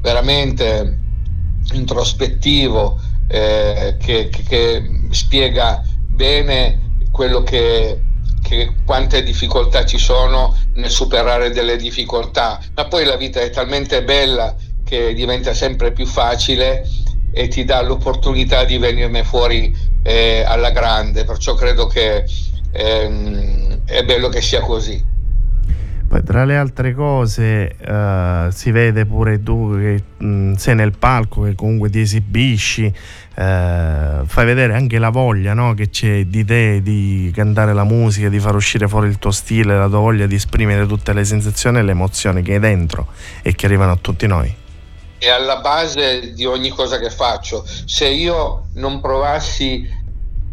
veramente 0.00 0.98
introspettivo 1.72 3.00
eh, 3.28 3.96
che, 3.98 4.28
che, 4.28 4.42
che 4.42 4.90
spiega 5.10 5.82
bene 6.08 6.98
quello 7.10 7.42
che, 7.42 8.02
che, 8.42 8.74
quante 8.84 9.22
difficoltà 9.22 9.84
ci 9.84 9.98
sono 9.98 10.56
nel 10.74 10.90
superare 10.90 11.50
delle 11.50 11.76
difficoltà, 11.76 12.60
ma 12.74 12.86
poi 12.86 13.04
la 13.04 13.16
vita 13.16 13.40
è 13.40 13.50
talmente 13.50 14.02
bella 14.04 14.54
che 14.84 15.14
diventa 15.14 15.54
sempre 15.54 15.92
più 15.92 16.06
facile 16.06 16.86
e 17.32 17.48
ti 17.48 17.64
dà 17.64 17.82
l'opportunità 17.82 18.64
di 18.64 18.78
venirne 18.78 19.24
fuori 19.24 19.74
eh, 20.04 20.44
alla 20.46 20.70
grande, 20.70 21.24
perciò 21.24 21.54
credo 21.54 21.86
che 21.86 22.24
ehm, 22.70 23.80
è 23.86 24.04
bello 24.04 24.28
che 24.28 24.42
sia 24.42 24.60
così. 24.60 25.12
Poi 26.06 26.22
tra 26.22 26.44
le 26.44 26.56
altre 26.56 26.94
cose 26.94 27.74
uh, 27.80 28.48
si 28.50 28.70
vede 28.70 29.04
pure 29.04 29.42
tu 29.42 29.76
che 29.76 30.02
mh, 30.18 30.52
sei 30.52 30.76
nel 30.76 30.96
palco, 30.96 31.42
che 31.42 31.54
comunque 31.56 31.90
ti 31.90 32.00
esibisci, 32.00 32.84
uh, 32.84 32.92
fai 33.34 34.44
vedere 34.44 34.74
anche 34.74 34.98
la 34.98 35.08
voglia 35.08 35.54
no? 35.54 35.74
che 35.74 35.88
c'è 35.88 36.26
di 36.26 36.44
te 36.44 36.82
di 36.82 37.32
cantare 37.34 37.72
la 37.72 37.82
musica, 37.84 38.28
di 38.28 38.38
far 38.38 38.54
uscire 38.54 38.86
fuori 38.86 39.08
il 39.08 39.18
tuo 39.18 39.32
stile, 39.32 39.76
la 39.76 39.88
tua 39.88 39.98
voglia 39.98 40.26
di 40.26 40.36
esprimere 40.36 40.86
tutte 40.86 41.12
le 41.14 41.24
sensazioni 41.24 41.78
e 41.78 41.82
le 41.82 41.92
emozioni 41.92 42.42
che 42.42 42.52
hai 42.52 42.60
dentro 42.60 43.08
e 43.42 43.54
che 43.54 43.66
arrivano 43.66 43.92
a 43.92 43.98
tutti 44.00 44.26
noi. 44.28 44.62
È 45.24 45.30
alla 45.30 45.56
base 45.56 46.34
di 46.34 46.44
ogni 46.44 46.68
cosa 46.68 46.98
che 46.98 47.08
faccio. 47.08 47.64
Se 47.86 48.06
io 48.06 48.68
non 48.74 49.00
provassi 49.00 49.88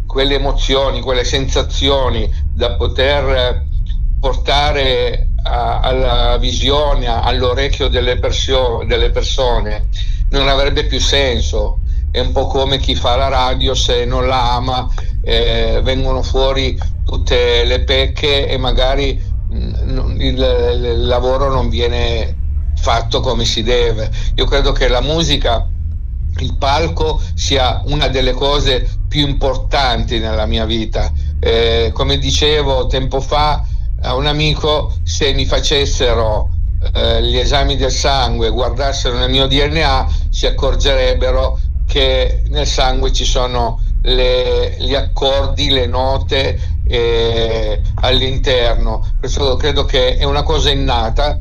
quelle 0.05 0.35
emozioni, 0.35 1.01
quelle 1.01 1.25
sensazioni 1.25 2.31
da 2.53 2.77
poter 2.77 3.65
portare 4.17 5.31
a, 5.43 5.81
alla 5.81 6.37
visione, 6.37 7.07
all'orecchio 7.07 7.89
delle, 7.89 8.17
perso- 8.17 8.85
delle 8.87 9.09
persone, 9.09 9.89
non 10.29 10.47
avrebbe 10.47 10.85
più 10.85 11.01
senso. 11.01 11.81
È 12.09 12.21
un 12.21 12.31
po' 12.31 12.47
come 12.47 12.77
chi 12.77 12.95
fa 12.95 13.17
la 13.17 13.27
radio, 13.27 13.73
se 13.73 14.05
non 14.05 14.25
la 14.25 14.53
ama, 14.53 14.89
eh, 15.21 15.81
vengono 15.83 16.23
fuori 16.23 16.79
tutte 17.03 17.65
le 17.65 17.83
pecche 17.83 18.47
e 18.47 18.55
magari 18.57 19.21
mh, 19.49 19.91
mm, 19.91 20.21
il, 20.21 20.81
il 20.93 21.05
lavoro 21.07 21.49
non 21.49 21.67
viene 21.67 22.39
fatto 22.81 23.21
come 23.21 23.45
si 23.45 23.61
deve. 23.61 24.09
Io 24.35 24.45
credo 24.45 24.71
che 24.71 24.87
la 24.87 25.01
musica 25.01 25.67
il 26.39 26.57
palco 26.57 27.21
sia 27.35 27.81
una 27.85 28.07
delle 28.07 28.31
cose 28.31 28.87
più 29.07 29.27
importanti 29.27 30.19
nella 30.19 30.45
mia 30.45 30.65
vita. 30.65 31.11
Eh, 31.39 31.91
come 31.93 32.17
dicevo 32.17 32.87
tempo 32.87 33.21
fa, 33.21 33.63
a 34.01 34.15
un 34.15 34.25
amico 34.25 34.93
se 35.03 35.33
mi 35.33 35.45
facessero 35.45 36.49
eh, 36.93 37.21
gli 37.23 37.37
esami 37.37 37.75
del 37.77 37.91
sangue, 37.91 38.49
guardassero 38.49 39.17
nel 39.17 39.29
mio 39.29 39.47
DNA, 39.47 40.07
si 40.29 40.47
accorgerebbero 40.47 41.59
che 41.85 42.43
nel 42.47 42.65
sangue 42.65 43.11
ci 43.11 43.25
sono 43.25 43.79
le, 44.03 44.77
gli 44.79 44.95
accordi, 44.95 45.69
le 45.69 45.85
note 45.85 46.59
eh, 46.87 47.81
all'interno. 47.95 49.05
Questo 49.19 49.55
credo 49.57 49.85
che 49.85 50.17
è 50.17 50.23
una 50.23 50.43
cosa 50.43 50.71
innata 50.71 51.37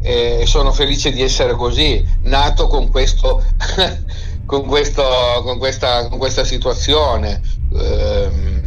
e 0.00 0.44
sono 0.46 0.72
felice 0.72 1.10
di 1.10 1.22
essere 1.22 1.54
così, 1.54 2.04
nato 2.22 2.66
con 2.66 2.90
questo, 2.90 3.42
con, 4.46 4.66
questo, 4.66 5.02
con, 5.42 5.58
questa, 5.58 6.08
con 6.08 6.18
questa 6.18 6.44
situazione. 6.44 7.40
Eh, 7.72 8.66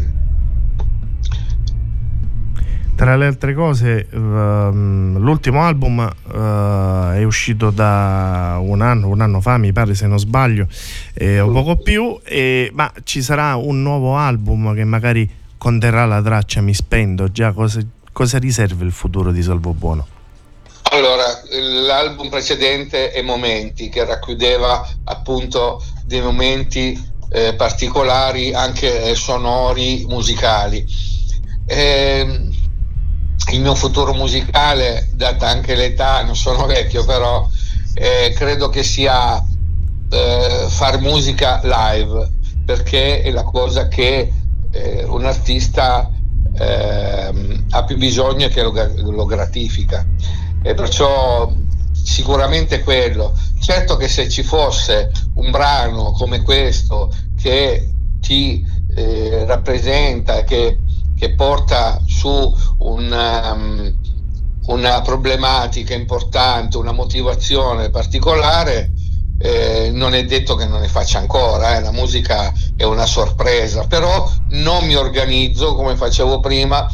tra 3.01 3.15
le 3.15 3.25
altre 3.25 3.55
cose, 3.55 4.07
um, 4.11 5.17
l'ultimo 5.17 5.63
album 5.63 5.97
uh, 5.97 7.13
è 7.15 7.23
uscito 7.23 7.71
da 7.71 8.59
un 8.61 8.82
anno, 8.82 9.07
un 9.07 9.21
anno 9.21 9.41
fa, 9.41 9.57
mi 9.57 9.73
pare 9.73 9.95
se 9.95 10.05
non 10.05 10.19
sbaglio, 10.19 10.67
eh, 11.15 11.39
o 11.39 11.49
poco 11.49 11.77
più, 11.77 12.19
eh, 12.23 12.69
ma 12.75 12.93
ci 13.01 13.23
sarà 13.23 13.55
un 13.55 13.82
nuovo 13.82 14.17
album 14.17 14.75
che 14.75 14.84
magari 14.84 15.27
conterrà 15.57 16.05
la 16.05 16.21
traccia 16.21 16.61
Mi 16.61 16.75
spendo. 16.75 17.32
Già, 17.32 17.53
cosa, 17.53 17.79
cosa 18.11 18.38
riserva 18.38 18.84
il 18.84 18.91
futuro 18.91 19.32
di 19.32 19.41
Salvo 19.41 19.73
Buono? 19.73 20.05
Allora, 20.94 21.24
l'album 21.86 22.28
precedente 22.28 23.12
è 23.12 23.22
Momenti, 23.22 23.88
che 23.88 24.04
racchiudeva 24.04 24.86
appunto 25.06 25.82
dei 26.04 26.20
momenti 26.22 27.02
eh, 27.30 27.54
particolari, 27.54 28.54
anche 28.54 29.16
sonori, 29.16 30.04
musicali. 30.10 30.86
Eh, 31.66 32.50
il 33.54 33.62
mio 33.62 33.74
futuro 33.74 34.14
musicale, 34.14 35.08
data 35.14 35.48
anche 35.48 35.76
l'età, 35.76 36.24
non 36.24 36.36
sono 36.36 36.66
vecchio, 36.66 37.06
però 37.06 37.50
eh, 37.94 38.34
credo 38.36 38.68
che 38.68 38.84
sia 38.84 39.42
eh, 40.10 40.66
fare 40.68 40.98
musica 40.98 41.62
live, 41.64 42.30
perché 42.66 43.22
è 43.22 43.32
la 43.32 43.44
cosa 43.44 43.88
che 43.88 44.30
eh, 44.72 45.06
un 45.06 45.24
artista 45.24 46.12
ehm, 46.54 47.68
ha 47.70 47.84
più 47.86 47.96
bisogno 47.98 48.48
e 48.48 48.50
che 48.50 48.62
lo, 48.62 48.74
lo 48.98 49.24
gratifica. 49.24 50.06
E 50.62 50.74
perciò 50.74 51.51
sicuramente 51.91 52.82
quello. 52.82 53.38
Certo 53.59 53.97
che 53.97 54.07
se 54.07 54.30
ci 54.30 54.43
fosse 54.43 55.12
un 55.36 55.51
brano 55.51 56.12
come 56.12 56.41
questo 56.41 57.14
che 57.39 57.91
ti 58.20 58.66
eh, 58.95 59.45
rappresenta, 59.45 60.43
che 60.43 60.80
che 61.22 61.36
porta 61.36 62.01
su 62.07 62.57
un, 62.80 63.12
um, 63.12 63.95
una 64.74 65.01
problematica 65.01 65.93
importante, 65.93 66.78
una 66.78 66.93
motivazione 66.93 67.91
particolare, 67.91 68.91
eh, 69.38 69.91
non 69.93 70.16
è 70.16 70.26
detto 70.26 70.55
che 70.55 70.66
non 70.66 70.82
ne 70.82 70.88
faccia 70.88 71.20
ancora, 71.20 71.78
eh. 71.78 71.82
la 71.82 71.91
musica 71.91 72.51
è 72.76 72.86
una 72.86 73.05
sorpresa, 73.05 73.86
però 73.86 74.28
non 74.49 74.88
mi 74.88 74.95
organizzo 74.95 75.76
come 75.76 75.95
facevo 75.95 76.39
prima, 76.39 76.91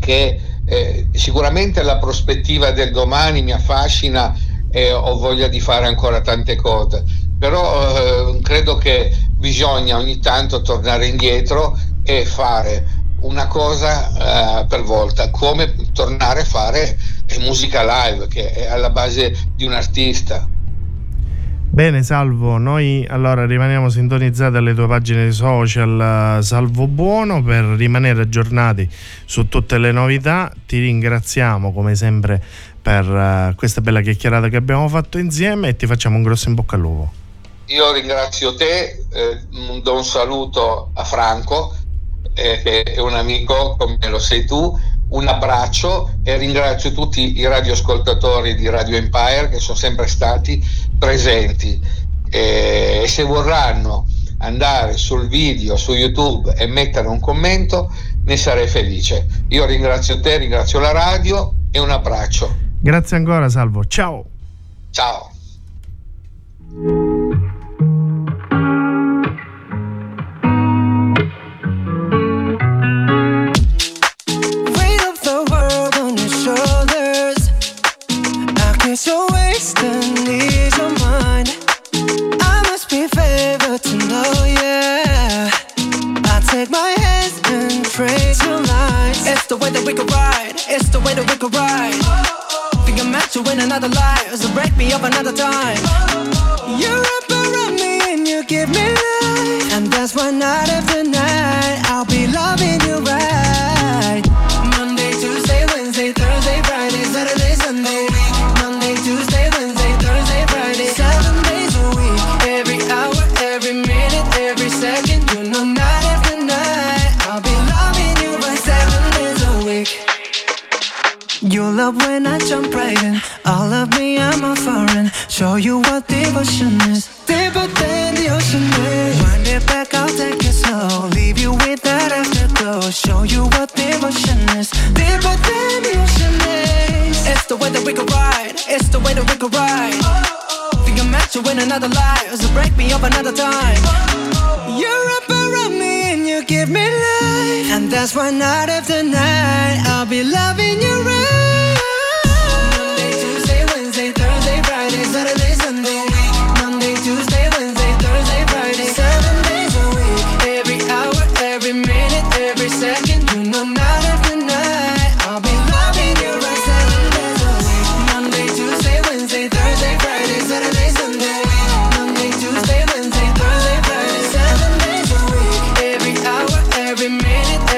che 0.00 0.40
eh, 0.66 1.08
sicuramente 1.12 1.82
la 1.82 1.96
prospettiva 1.96 2.72
del 2.72 2.90
domani 2.90 3.42
mi 3.42 3.52
affascina 3.52 4.36
e 4.70 4.92
ho 4.92 5.16
voglia 5.16 5.48
di 5.48 5.60
fare 5.60 5.86
ancora 5.86 6.20
tante 6.20 6.56
cose, 6.56 7.04
però 7.38 8.34
eh, 8.34 8.40
credo 8.42 8.76
che 8.76 9.16
bisogna 9.30 9.96
ogni 9.96 10.18
tanto 10.18 10.60
tornare 10.62 11.06
indietro 11.06 11.78
e 12.02 12.24
fare 12.24 13.04
una 13.20 13.46
cosa 13.46 14.60
uh, 14.60 14.66
per 14.66 14.82
volta, 14.82 15.30
come 15.30 15.74
tornare 15.92 16.42
a 16.42 16.44
fare 16.44 16.98
musica 17.38 17.82
live, 17.82 18.28
che 18.28 18.52
è 18.52 18.66
alla 18.66 18.90
base 18.90 19.36
di 19.54 19.64
un 19.64 19.72
artista. 19.72 20.48
Bene 21.76 22.02
Salvo, 22.02 22.56
noi 22.56 23.06
allora 23.06 23.44
rimaniamo 23.44 23.90
sintonizzati 23.90 24.56
alle 24.56 24.72
tue 24.72 24.86
pagine 24.86 25.30
social 25.30 26.38
Salvo 26.42 26.86
Buono 26.86 27.42
per 27.42 27.64
rimanere 27.64 28.22
aggiornati 28.22 28.88
su 29.26 29.46
tutte 29.48 29.76
le 29.76 29.92
novità. 29.92 30.50
Ti 30.64 30.78
ringraziamo 30.78 31.74
come 31.74 31.94
sempre 31.94 32.42
per 32.80 33.06
uh, 33.06 33.54
questa 33.56 33.82
bella 33.82 34.00
chiacchierata 34.00 34.48
che 34.48 34.56
abbiamo 34.56 34.88
fatto 34.88 35.18
insieme 35.18 35.68
e 35.68 35.76
ti 35.76 35.86
facciamo 35.86 36.16
un 36.16 36.22
grosso 36.22 36.48
in 36.48 36.54
bocca 36.54 36.76
al 36.76 36.80
lupo. 36.80 37.12
Io 37.66 37.92
ringrazio 37.92 38.54
te, 38.54 39.04
eh, 39.12 39.40
do 39.82 39.96
un 39.96 40.04
saluto 40.04 40.92
a 40.94 41.04
Franco 41.04 41.76
eh, 42.32 42.62
che 42.62 42.84
è 42.84 43.00
un 43.00 43.12
amico 43.12 43.76
come 43.76 43.98
lo 44.08 44.18
sei 44.18 44.46
tu, 44.46 44.74
un 45.08 45.28
abbraccio 45.28 46.14
e 46.24 46.36
ringrazio 46.36 46.92
tutti 46.92 47.38
i 47.38 47.46
radioascoltatori 47.46 48.54
di 48.54 48.68
Radio 48.68 48.96
Empire 48.96 49.50
che 49.50 49.58
sono 49.58 49.76
sempre 49.76 50.06
stati 50.08 50.64
presenti 50.98 51.80
e 52.30 53.04
se 53.06 53.22
vorranno 53.22 54.06
andare 54.38 54.96
sul 54.96 55.28
video 55.28 55.76
su 55.76 55.92
YouTube 55.92 56.54
e 56.56 56.66
mettere 56.66 57.08
un 57.08 57.20
commento 57.20 57.92
ne 58.24 58.36
sarei 58.36 58.68
felice. 58.68 59.26
Io 59.48 59.64
ringrazio 59.64 60.20
te, 60.20 60.36
ringrazio 60.38 60.78
la 60.80 60.92
radio 60.92 61.52
e 61.70 61.78
un 61.78 61.90
abbraccio. 61.90 62.54
Grazie 62.80 63.16
ancora 63.16 63.48
Salvo, 63.48 63.84
ciao. 63.86 64.24
Ciao. 64.90 65.30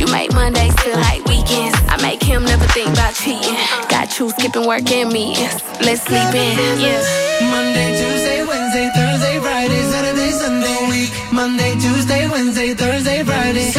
You 0.00 0.06
make 0.06 0.32
Mondays 0.32 0.72
feel 0.80 0.96
like 0.96 1.22
weekends. 1.26 1.76
I 1.92 2.00
make 2.00 2.22
him 2.22 2.42
never 2.44 2.64
think 2.72 2.88
about 2.88 3.12
cheating. 3.12 3.52
Got 3.90 4.18
you 4.18 4.30
skipping 4.30 4.66
work 4.66 4.90
and 4.90 5.12
meetings. 5.12 5.60
Let's 5.84 6.00
sleep 6.00 6.32
in, 6.32 6.80
yeah. 6.80 7.04
Monday, 7.52 7.92
Tuesday, 8.00 8.40
Wednesday, 8.48 8.88
Thursday, 8.96 9.38
Friday, 9.40 9.82
Saturday, 9.92 10.30
Sunday. 10.30 10.88
Week. 10.88 11.10
Monday, 11.30 11.74
Tuesday, 11.74 12.26
Wednesday, 12.28 12.72
Thursday, 12.72 13.22
Friday. 13.24 13.70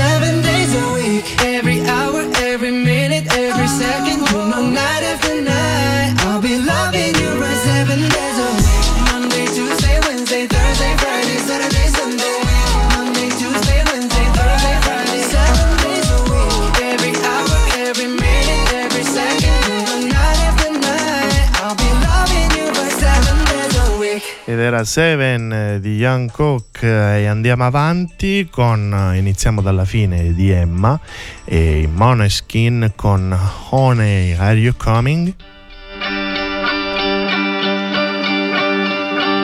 Era 24.62 24.84
Seven 24.84 25.80
di 25.82 25.96
Young 25.96 26.32
Cook 26.32 26.84
e 26.84 27.26
andiamo 27.26 27.66
avanti 27.66 28.48
con, 28.50 29.14
iniziamo 29.16 29.62
dalla 29.62 29.86
fine 29.86 30.34
di 30.34 30.52
Emma 30.52 31.00
e 31.44 31.90
Moneskin 31.92 32.94
con 32.96 33.38
Honey 33.70 34.34
Are 34.34 34.58
You 34.58 34.74
Coming? 34.78 35.34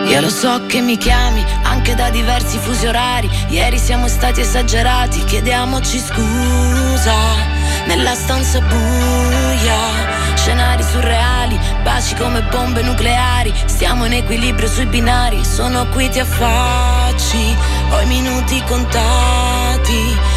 Io 0.08 0.22
lo 0.22 0.30
so 0.30 0.66
che 0.68 0.80
mi 0.82 0.98
chiami 0.98 1.44
anche 1.64 1.94
da 1.94 2.10
diversi 2.10 2.58
fusi 2.58 2.88
orari. 2.88 3.30
Ieri 3.50 3.78
siamo 3.78 4.08
stati 4.08 4.42
esagerati, 4.42 5.24
chiediamoci 5.26 6.00
scusa. 6.00 7.16
Nella 7.88 8.16
stanza 8.16 8.60
buia, 8.62 10.27
scenari 10.48 10.82
surreali, 10.82 11.60
baci 11.84 12.16
come 12.16 12.42
bombe 12.44 12.82
nucleari. 12.82 13.54
Stiamo 13.66 14.06
in 14.06 14.14
equilibrio 14.14 14.70
sui 14.70 14.86
binari, 14.86 15.44
sono 15.44 15.86
qui 15.90 16.08
ti 16.10 16.20
affacci. 16.20 17.56
Ho 17.92 18.00
i 18.00 18.06
minuti 18.06 18.64
contati. 18.66 20.37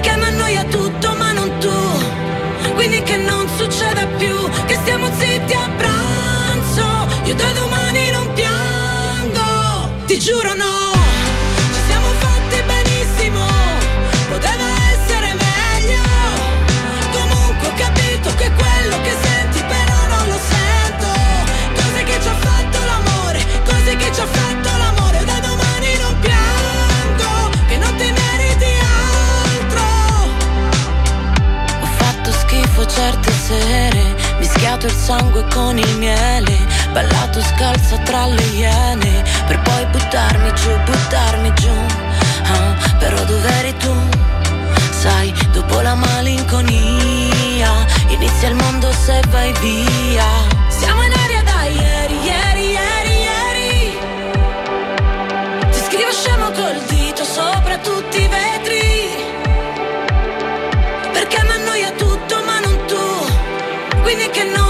Perché 0.00 0.16
mi 0.16 0.24
annoia 0.24 0.64
tutto 0.64 1.14
ma 1.14 1.32
non 1.32 1.58
tu. 1.58 2.72
Quindi 2.74 3.02
che 3.02 3.18
non 3.18 3.46
succeda 3.56 4.06
più 4.16 4.34
Che 4.64 4.74
stiamo 4.76 5.10
zitti 5.18 5.52
a 5.52 5.68
pranzo. 5.76 7.06
Io 7.24 7.34
da 7.34 7.52
domani 7.52 8.10
non 8.10 8.32
piango 8.32 10.04
Ti 10.06 10.18
giuro 10.18 10.54
no 10.54 10.89
mischiato 34.80 34.86
il 34.86 34.92
sangue 34.92 35.44
con 35.52 35.78
il 35.78 35.98
miele, 35.98 36.58
ballato 36.92 37.42
scalzo 37.42 37.98
tra 38.04 38.26
le 38.26 38.42
iene, 38.54 39.22
per 39.46 39.60
poi 39.60 39.84
buttarmi 39.86 40.52
giù, 40.54 40.70
buttarmi 40.84 41.52
giù. 41.54 41.72
Ah, 42.44 42.74
però 42.98 43.22
dov'eri 43.24 43.76
tu? 43.76 43.94
Sai, 44.90 45.32
dopo 45.52 45.80
la 45.80 45.94
malinconia, 45.94 47.70
inizia 48.08 48.48
il 48.48 48.54
mondo 48.54 48.90
se 48.92 49.20
vai 49.28 49.52
via. 49.60 50.26
Siamo 50.68 51.02
in 51.02 51.12
aria 51.12 51.42
da 51.42 51.62
ieri, 51.64 52.18
ieri, 52.22 52.70
ieri, 52.70 53.20
ieri. 53.28 53.98
Ti 55.70 55.80
scrivo 55.86 56.12
scemo 56.12 56.50
col 56.52 56.80
dito 56.88 57.24
sopra 57.24 57.76
tutti 57.78 58.22
i 58.22 58.28
vetri. 58.28 59.28
Perché 61.12 61.42
mi 61.44 61.52
annoia 61.52 61.90
tutto, 61.92 62.42
ma 62.44 62.60
non 62.60 62.84
tu. 62.86 62.98
Quindi 64.02 64.28
che 64.30 64.44
non 64.44 64.69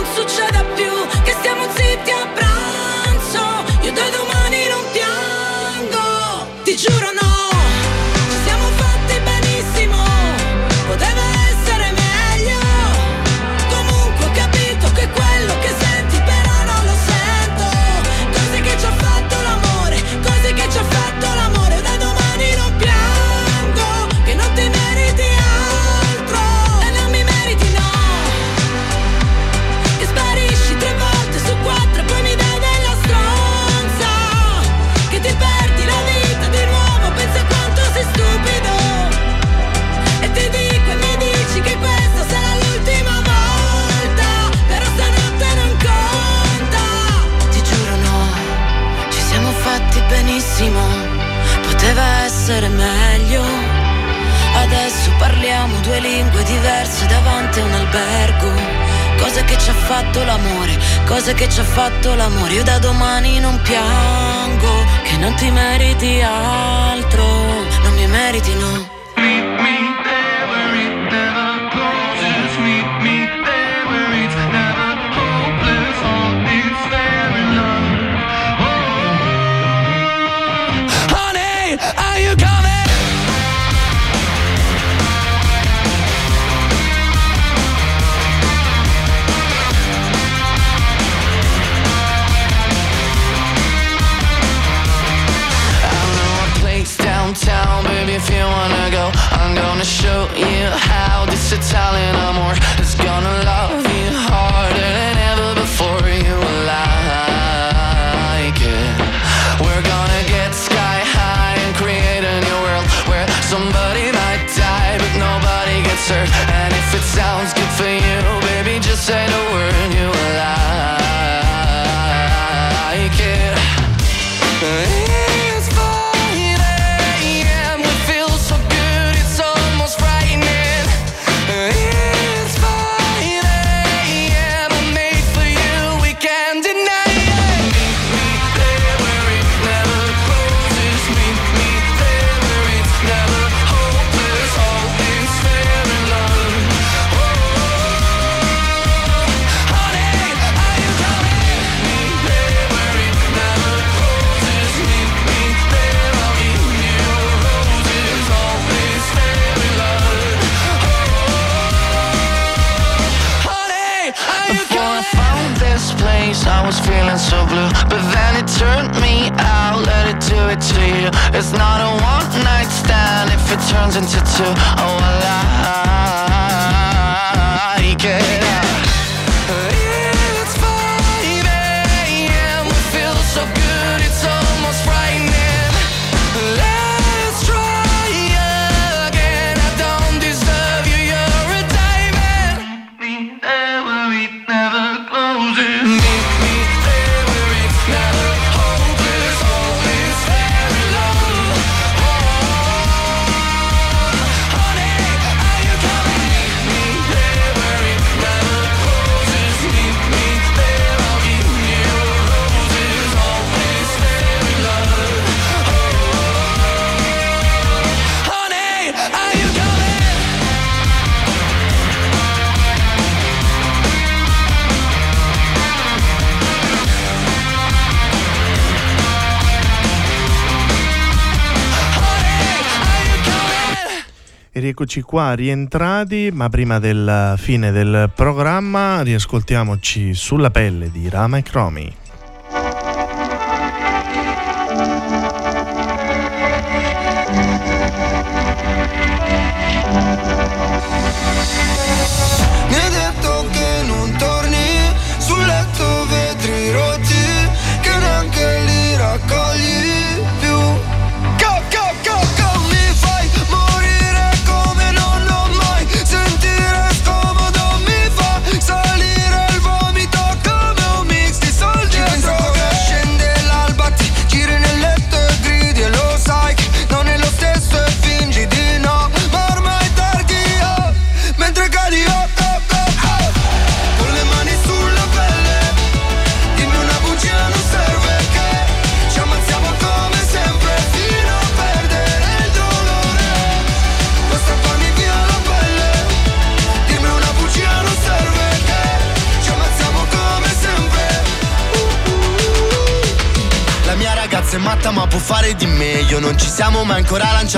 E 234.60 234.62
rieccoci 234.62 235.00
qua, 235.00 235.32
rientrati, 235.32 236.28
ma 236.30 236.50
prima 236.50 236.78
della 236.78 237.34
fine 237.38 237.72
del 237.72 238.10
programma 238.14 239.00
riascoltiamoci 239.00 240.12
sulla 240.12 240.50
pelle 240.50 240.90
di 240.90 241.08
Rama 241.08 241.38
e 241.38 241.42
Cromi. 241.42 241.99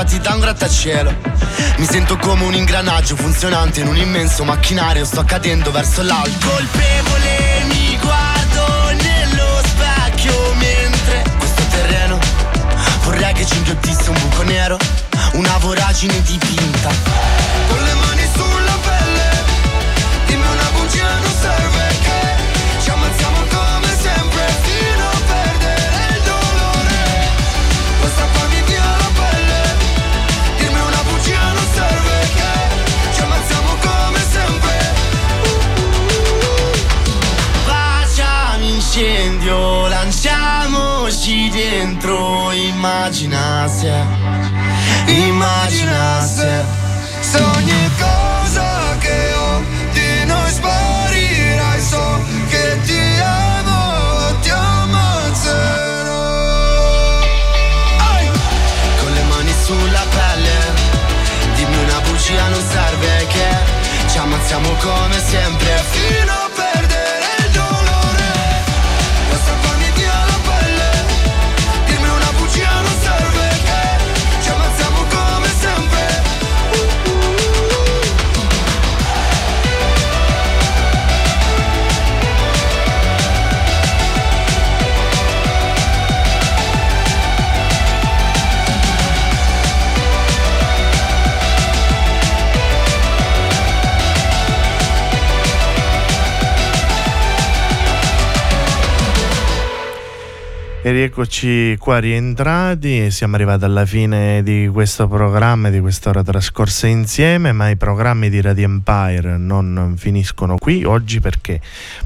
Lanciati 0.02 0.18
da 0.18 0.34
un 0.34 0.40
grattacielo. 0.40 1.14
Mi 1.76 1.86
sento 1.86 2.16
come 2.16 2.44
un 2.44 2.54
ingranaggio 2.54 3.16
funzionante 3.16 3.80
in 3.80 3.86
un 3.86 3.96
immenso 3.96 4.44
macchinario. 4.44 5.04
Sto 5.04 5.24
cadendo 5.24 5.70
verso 5.70 6.02
l'alto. 6.02 6.48
Colpevole 6.48 7.64
mi 7.68 7.98
guardo 8.00 8.90
nello 8.90 9.60
specchio 9.64 10.54
Mentre 10.54 11.24
questo 11.38 11.62
terreno 11.70 12.18
vorrei 13.04 13.32
che 13.34 13.46
ci 13.46 13.56
inghiottisse 13.56 14.10
un 14.10 14.18
buco 14.20 14.42
nero 14.42 14.76
Una 15.34 15.56
voragine 15.58 16.20
dipinta. 16.22 16.90
Con 17.68 17.82
le 17.82 17.94
mani 17.94 18.28
sulla 18.34 18.78
pelle 18.82 19.30
Dimmi 20.26 20.46
una 20.46 20.70
bugia 20.72 21.18
non 21.20 21.32
serve 21.40 21.71
dentro 41.82 42.52
Immagina 42.54 43.68
se 43.68 43.92
Immagina 45.08 46.20
se 46.22 46.64
Se 47.20 48.21
E 100.84 100.90
rieccoci 100.90 101.76
qua 101.78 101.98
rientrati, 102.00 103.12
siamo 103.12 103.36
arrivati 103.36 103.62
alla 103.62 103.86
fine 103.86 104.42
di 104.42 104.68
questo 104.72 105.06
programma, 105.06 105.70
di 105.70 105.78
quest'ora 105.78 106.24
trascorsa 106.24 106.88
insieme, 106.88 107.52
ma 107.52 107.70
i 107.70 107.76
programmi 107.76 108.28
di 108.28 108.40
Radio 108.40 108.64
Empire 108.64 109.36
non 109.36 109.94
finiscono 109.96 110.56
qui 110.58 110.82
oggi 110.82 111.20
perché 111.20 111.60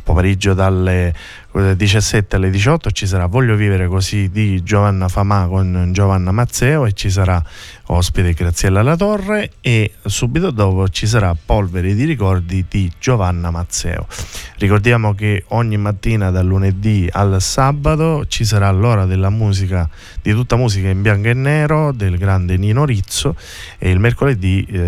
pomeriggio 0.07 0.55
dalle 0.55 1.13
17 1.57 2.37
alle 2.37 2.51
18 2.51 2.91
ci 2.91 3.07
sarà 3.07 3.27
Voglio 3.27 3.57
vivere 3.57 3.89
così 3.89 4.31
di 4.31 4.63
Giovanna 4.63 5.09
Famà 5.09 5.47
con 5.47 5.89
Giovanna 5.93 6.31
Mazzeo 6.31 6.85
e 6.85 6.93
ci 6.93 7.11
sarà 7.11 7.43
ospite 7.87 8.33
Graziella 8.35 8.83
La 8.83 8.95
Torre 8.95 9.53
e 9.61 9.93
subito 10.05 10.51
dopo 10.51 10.89
ci 10.89 11.07
sarà 11.07 11.35
Polvere 11.35 11.95
di 11.95 12.05
ricordi 12.05 12.67
di 12.69 12.91
Giovanna 12.99 13.51
Mazzeo. 13.51 14.07
Ricordiamo 14.59 15.15
che 15.15 15.45
ogni 15.49 15.77
mattina 15.77 16.31
dal 16.31 16.47
lunedì 16.47 17.09
al 17.11 17.41
sabato 17.41 18.27
ci 18.27 18.45
sarà 18.45 18.71
l'ora 18.71 19.05
della 19.05 19.31
musica, 19.31 19.89
di 20.21 20.33
tutta 20.33 20.57
musica 20.57 20.89
in 20.89 21.03
bianco 21.03 21.29
e 21.29 21.35
nero 21.35 21.93
del 21.93 22.19
grande 22.19 22.57
Nino 22.57 22.85
Rizzo 22.85 23.37
e 23.79 23.91
il 23.91 23.99
mercoledì 23.99 24.67
eh, 24.71 24.79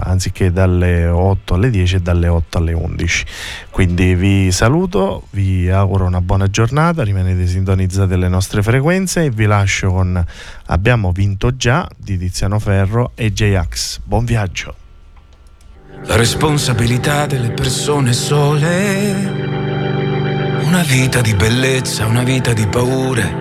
anziché 0.00 0.52
dalle 0.52 1.06
8 1.06 1.54
alle 1.54 1.70
10 1.70 2.00
dalle 2.02 2.28
8 2.28 2.58
alle 2.58 2.72
11. 2.72 3.24
Quindi 3.70 4.14
vi 4.14 4.52
saluto, 4.62 5.26
vi 5.30 5.68
auguro 5.68 6.04
una 6.04 6.20
buona 6.20 6.48
giornata, 6.48 7.02
rimanete 7.02 7.48
sintonizzati 7.48 8.12
alle 8.12 8.28
nostre 8.28 8.62
frequenze 8.62 9.24
e 9.24 9.30
vi 9.30 9.46
lascio 9.46 9.90
con 9.90 10.24
Abbiamo 10.66 11.10
vinto 11.10 11.56
già 11.56 11.88
di 11.96 12.16
Tiziano 12.16 12.60
Ferro 12.60 13.10
e 13.16 13.32
J-Ax. 13.32 14.02
Buon 14.04 14.24
viaggio! 14.24 14.76
La 16.04 16.14
responsabilità 16.14 17.26
delle 17.26 17.50
persone 17.50 18.12
sole, 18.12 19.12
una 20.62 20.82
vita 20.84 21.20
di 21.20 21.34
bellezza, 21.34 22.06
una 22.06 22.22
vita 22.22 22.52
di 22.52 22.66
paure, 22.68 23.32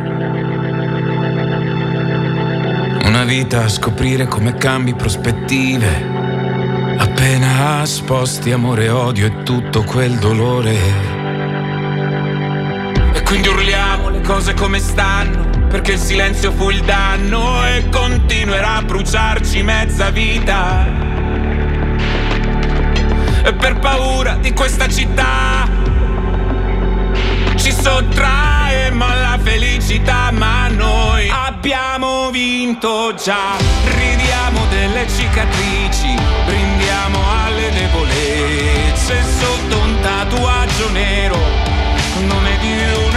una 3.05 3.23
vita 3.25 3.65
a 3.65 3.69
scoprire 3.69 4.25
come 4.25 4.55
cambi 4.55 4.95
prospettive, 4.95 5.87
appena 6.97 7.85
sposti 7.85 8.51
amore, 8.51 8.89
odio 8.89 9.27
e 9.27 9.43
tutto 9.43 9.83
quel 9.83 10.15
dolore. 10.15 11.10
Quindi 13.31 13.47
urliamo 13.47 14.09
le 14.09 14.19
cose 14.19 14.53
come 14.53 14.77
stanno, 14.79 15.67
perché 15.69 15.93
il 15.93 15.99
silenzio 15.99 16.51
fu 16.51 16.69
il 16.69 16.81
danno 16.81 17.65
e 17.65 17.87
continuerà 17.89 18.75
a 18.75 18.81
bruciarci 18.81 19.63
mezza 19.63 20.09
vita. 20.09 20.85
E 23.41 23.53
per 23.53 23.79
paura 23.79 24.33
di 24.33 24.51
questa 24.51 24.89
città 24.89 25.65
ci 27.55 27.71
sottraemo 27.71 29.05
alla 29.05 29.39
felicità, 29.41 30.29
ma 30.31 30.67
noi 30.67 31.29
abbiamo 31.29 32.31
vinto 32.31 33.13
già. 33.13 33.55
Ridiamo 33.95 34.65
delle 34.69 35.07
cicatrici, 35.07 36.15
brindiamo 36.45 37.19
alle 37.45 37.69
debolezze 37.71 39.23
sotto 39.39 39.79
un 39.79 40.01
tatuaggio 40.01 40.89
nero, 40.91 41.37
nome 42.27 42.57
di 42.59 42.73
una 43.05 43.10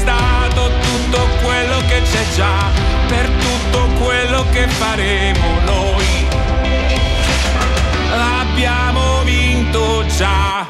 stato, 0.00 0.70
tutto 0.80 1.28
quello 1.42 1.78
che 1.88 2.02
c'è 2.02 2.24
già, 2.34 2.70
per 3.06 3.28
tutto 3.28 3.86
quello 4.02 4.44
che 4.50 4.66
faremo 4.66 5.60
noi. 5.64 6.28
Abbiamo 8.12 9.22
vinto 9.24 10.04
già. 10.16 10.66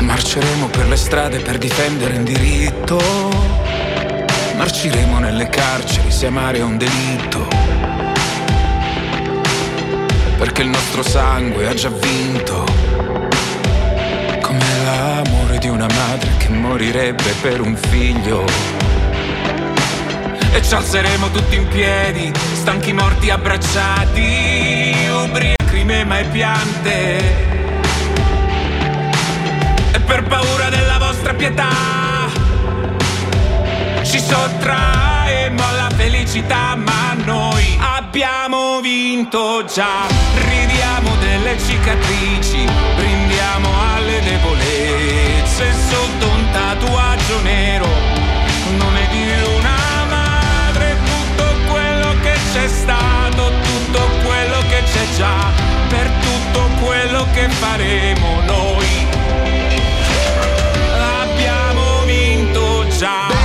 Marceremo 0.00 0.68
per 0.68 0.88
le 0.88 0.96
strade 0.96 1.38
per 1.40 1.58
difendere 1.58 2.14
il 2.14 2.22
diritto. 2.22 2.98
Marciremo 4.56 5.18
nelle 5.18 5.48
carceri 5.48 6.10
se 6.10 6.26
amare 6.26 6.58
è 6.58 6.62
un 6.62 6.76
delitto. 6.76 7.48
Perché 10.38 10.62
il 10.62 10.68
nostro 10.68 11.02
sangue 11.02 11.66
ha 11.66 11.74
già 11.74 11.88
vinto. 11.88 12.87
Di 15.60 15.68
una 15.68 15.88
madre 15.92 16.30
che 16.38 16.48
morirebbe 16.50 17.34
per 17.40 17.60
un 17.60 17.74
figlio. 17.74 18.44
E 20.52 20.62
ci 20.62 20.74
alzeremo 20.74 21.30
tutti 21.30 21.56
in 21.56 21.66
piedi, 21.66 22.32
stanchi 22.52 22.92
morti 22.92 23.28
abbracciati, 23.28 24.94
ubriachi 25.24 25.82
mema 25.84 26.20
e 26.20 26.24
piante. 26.26 27.18
E 29.92 30.00
per 30.06 30.22
paura 30.28 30.68
della 30.68 30.98
vostra 30.98 31.34
pietà, 31.34 31.70
ci 34.04 34.20
sottraemo 34.20 35.66
alla 35.66 35.90
felicità, 35.96 36.76
ma 36.76 37.14
noi 37.24 37.76
abbiamo 37.80 38.80
vinto 38.80 39.64
già. 39.64 40.06
Ridiamo 40.34 41.16
delle 41.16 41.58
cicatrici, 41.58 42.64
brindiamo 43.48 43.94
alle 43.94 44.20
debolezze 44.20 45.72
sotto 45.88 46.28
un 46.28 46.50
tatuaggio 46.52 47.40
nero, 47.42 47.86
nome 48.76 49.08
di 49.10 49.30
una 49.56 50.04
madre, 50.06 50.96
tutto 51.04 51.44
quello 51.70 52.14
che 52.20 52.34
c'è 52.52 52.68
stato, 52.68 53.50
tutto 53.62 54.00
quello 54.24 54.60
che 54.68 54.82
c'è 54.82 55.16
già, 55.16 55.50
per 55.88 56.10
tutto 56.20 56.68
quello 56.84 57.26
che 57.32 57.48
faremo 57.48 58.42
noi. 58.42 59.06
Abbiamo 61.22 62.04
vinto 62.04 62.86
già. 62.98 63.37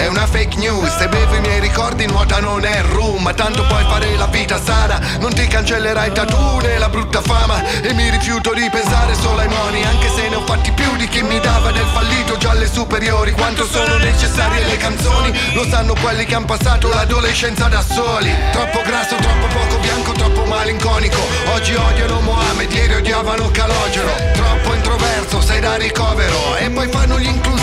È 0.00 0.06
una 0.06 0.26
fake 0.26 0.56
news 0.56 0.96
Se 0.96 1.08
bevo 1.08 1.34
i 1.34 1.40
miei 1.40 1.60
ricordi 1.60 2.06
nuota 2.06 2.40
non 2.40 2.64
è 2.64 2.80
rum 2.80 3.34
tanto 3.34 3.66
puoi 3.66 3.84
fare 3.84 4.16
la 4.16 4.28
vita 4.28 4.58
sana 4.58 4.98
Non 5.20 5.34
ti 5.34 5.46
cancellerai 5.46 6.12
tattoo 6.12 6.60
né 6.60 6.78
la 6.78 6.88
brutta 6.88 7.20
fama. 7.20 7.62
E 7.82 7.92
mi 7.92 8.08
rifiuto 8.08 8.54
di 8.54 8.66
pensare 8.70 9.14
solo 9.14 9.40
ai 9.40 9.48
moni 9.48 9.84
Anche 9.84 10.08
se 10.08 10.30
ne 10.30 10.36
ho 10.36 10.40
fatti 10.46 10.72
più 10.72 10.96
di 10.96 11.06
chi 11.06 11.22
mi 11.22 11.38
dava 11.40 11.70
del 11.70 11.84
fallito. 11.92 12.38
Già 12.38 12.52
alle 12.52 12.66
superiori 12.66 13.32
Quanto 13.32 13.66
sono 13.66 13.98
necessarie 13.98 14.64
le 14.64 14.78
canzoni? 14.78 15.38
Lo 15.52 15.64
sanno 15.68 15.92
quelli 16.00 16.24
che 16.24 16.34
hanno 16.34 16.46
passato 16.46 16.88
l'adolescenza 16.88 17.68
da 17.68 17.82
soli. 17.82 18.34
Troppo 18.52 18.80
grasso, 18.80 19.16
troppo 19.16 19.46
poco 19.48 19.78
bianco, 19.80 20.12
troppo 20.12 20.44
malinconico. 20.46 21.20
Oggi 21.52 21.74
odiano 21.74 22.20
Mohamed, 22.20 22.72
ieri 22.72 22.94
odiavano 22.94 23.50
Calogero. 23.50 24.14
Troppo 24.32 24.72
introverso, 24.74 25.42
sei 25.42 25.60
da 25.60 25.76
ricovero. 25.76 26.56
E 26.56 26.70
poi 26.70 26.88
fanno 26.88 27.18
gli 27.18 27.26
inclusivi 27.26 27.59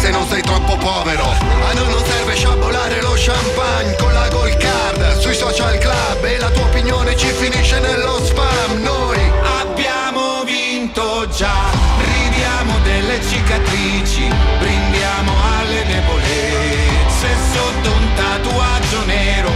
se 0.00 0.10
non 0.10 0.26
sei 0.26 0.40
troppo 0.40 0.76
povero. 0.76 1.24
A 1.24 1.72
noi 1.74 1.88
non 1.88 2.02
serve 2.04 2.34
sciabolare 2.34 3.02
lo 3.02 3.12
champagne 3.16 3.94
con 3.96 4.12
la 4.12 4.28
gold 4.28 4.56
card 4.56 5.18
sui 5.18 5.34
social 5.34 5.76
club 5.76 6.24
e 6.24 6.38
la 6.38 6.48
tua 6.50 6.64
opinione 6.64 7.14
ci 7.16 7.26
finisce 7.26 7.78
nello 7.80 8.24
spam. 8.24 8.80
Noi 8.80 9.20
abbiamo 9.60 10.42
vinto 10.44 11.28
già, 11.28 11.70
ridiamo 11.98 12.78
delle 12.82 13.20
cicatrici, 13.28 14.26
brindiamo 14.58 15.32
alle 15.58 15.84
debolezze 15.84 17.28
sotto 17.52 17.90
un 17.90 18.08
tatuaggio 18.14 19.04
nero. 19.04 19.50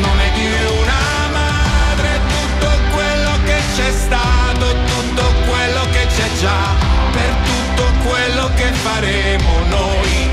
Non 0.00 0.20
è 0.20 0.30
di 0.38 0.46
una 0.46 1.28
mano 1.32 1.50
c'è 3.76 3.92
stato 3.92 4.66
tutto 4.84 5.22
quello 5.48 5.80
che 5.92 6.06
c'è 6.06 6.28
già 6.40 6.79
faremo 8.82 9.58
noi. 9.68 10.30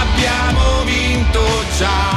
Abbiamo 0.00 0.84
vinto 0.84 1.42
già. 1.78 2.15